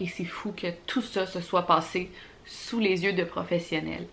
Et 0.00 0.08
c'est 0.08 0.24
fou 0.24 0.52
que 0.56 0.66
tout 0.86 1.02
ça 1.02 1.26
se 1.26 1.40
soit 1.40 1.66
passé 1.66 2.10
sous 2.46 2.80
les 2.80 3.04
yeux 3.04 3.12
de 3.12 3.24
professionnels. 3.24 4.06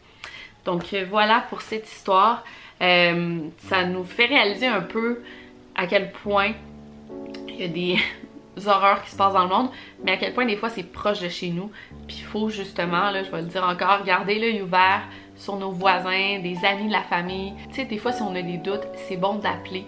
Donc 0.63 0.93
euh, 0.93 1.05
voilà 1.09 1.45
pour 1.49 1.61
cette 1.61 1.91
histoire. 1.91 2.43
Euh, 2.81 3.39
ça 3.67 3.85
nous 3.85 4.03
fait 4.03 4.25
réaliser 4.25 4.67
un 4.67 4.81
peu 4.81 5.21
à 5.75 5.85
quel 5.87 6.11
point 6.11 6.53
il 7.47 7.55
y 7.55 7.63
a 7.63 7.67
des 7.67 7.97
horreurs 8.65 9.03
qui 9.03 9.11
se 9.11 9.15
passent 9.15 9.33
dans 9.33 9.43
le 9.43 9.49
monde, 9.49 9.69
mais 10.03 10.13
à 10.13 10.17
quel 10.17 10.33
point 10.33 10.45
des 10.45 10.57
fois 10.57 10.69
c'est 10.69 10.83
proche 10.83 11.21
de 11.21 11.29
chez 11.29 11.49
nous. 11.49 11.71
Puis 12.07 12.17
il 12.19 12.25
faut 12.25 12.49
justement, 12.49 13.11
là, 13.11 13.23
je 13.23 13.31
vais 13.31 13.41
le 13.41 13.47
dire 13.47 13.63
encore, 13.63 14.03
garder 14.03 14.39
l'œil 14.39 14.61
ouvert 14.61 15.03
sur 15.35 15.55
nos 15.57 15.71
voisins, 15.71 16.39
des 16.39 16.57
amis 16.65 16.87
de 16.87 16.91
la 16.91 17.03
famille. 17.03 17.53
Tu 17.69 17.75
sais, 17.75 17.85
des 17.85 17.97
fois 17.97 18.11
si 18.11 18.21
on 18.21 18.35
a 18.35 18.41
des 18.41 18.57
doutes, 18.57 18.87
c'est 19.07 19.17
bon 19.17 19.35
d'appeler. 19.35 19.85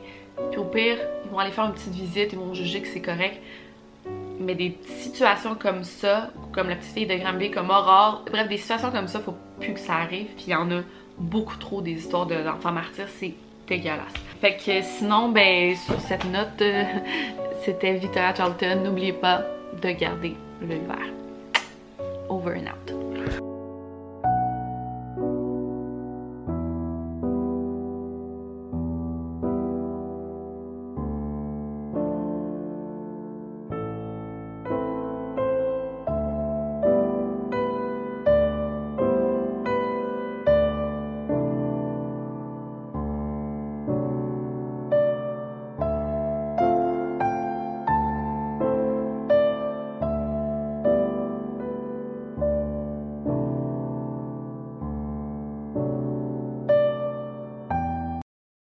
Puis 0.52 0.60
au 0.60 0.66
pire, 0.66 0.98
ils 1.26 1.32
vont 1.32 1.40
aller 1.40 1.52
faire 1.52 1.66
une 1.66 1.74
petite 1.74 1.94
visite, 1.94 2.34
ils 2.34 2.40
vont 2.40 2.54
juger 2.54 2.82
que 2.82 2.88
c'est 2.88 3.02
correct. 3.02 3.42
Mais 4.40 4.56
des 4.56 4.78
situations 5.00 5.56
comme 5.56 5.84
ça, 5.84 6.32
comme 6.52 6.70
la 6.70 6.76
petite 6.76 6.94
fille 6.94 7.06
de 7.06 7.16
Granby, 7.16 7.52
comme 7.52 7.70
Aurore, 7.70 8.24
bref, 8.30 8.50
des 8.50 8.58
situations 8.58 8.92
comme 8.92 9.08
ça, 9.08 9.20
faut 9.20 9.38
plus 9.60 9.74
que 9.74 9.80
ça 9.80 9.96
arrive. 9.96 10.28
Puis 10.36 10.46
il 10.48 10.52
y 10.52 10.56
en 10.56 10.70
a 10.72 10.82
beaucoup 11.17 11.58
trop 11.58 11.82
des 11.82 11.91
histoires 11.91 12.26
d'enfants 12.26 12.71
martyrs, 12.71 13.08
c'est 13.19 13.34
dégueulasse. 13.67 14.13
Fait 14.41 14.58
que 14.58 14.82
sinon, 14.82 15.30
ben, 15.30 15.76
sur 15.76 15.99
cette 16.02 16.26
note, 16.26 16.62
euh, 16.62 16.84
c'était 17.63 17.93
Victoria 17.93 18.34
Charlton. 18.36 18.82
N'oubliez 18.84 19.13
pas 19.13 19.43
de 19.82 19.91
garder 19.91 20.36
le 20.62 20.76
vert. 20.76 21.13
Over 22.30 22.56
and 22.58 22.67
out. 22.67 23.03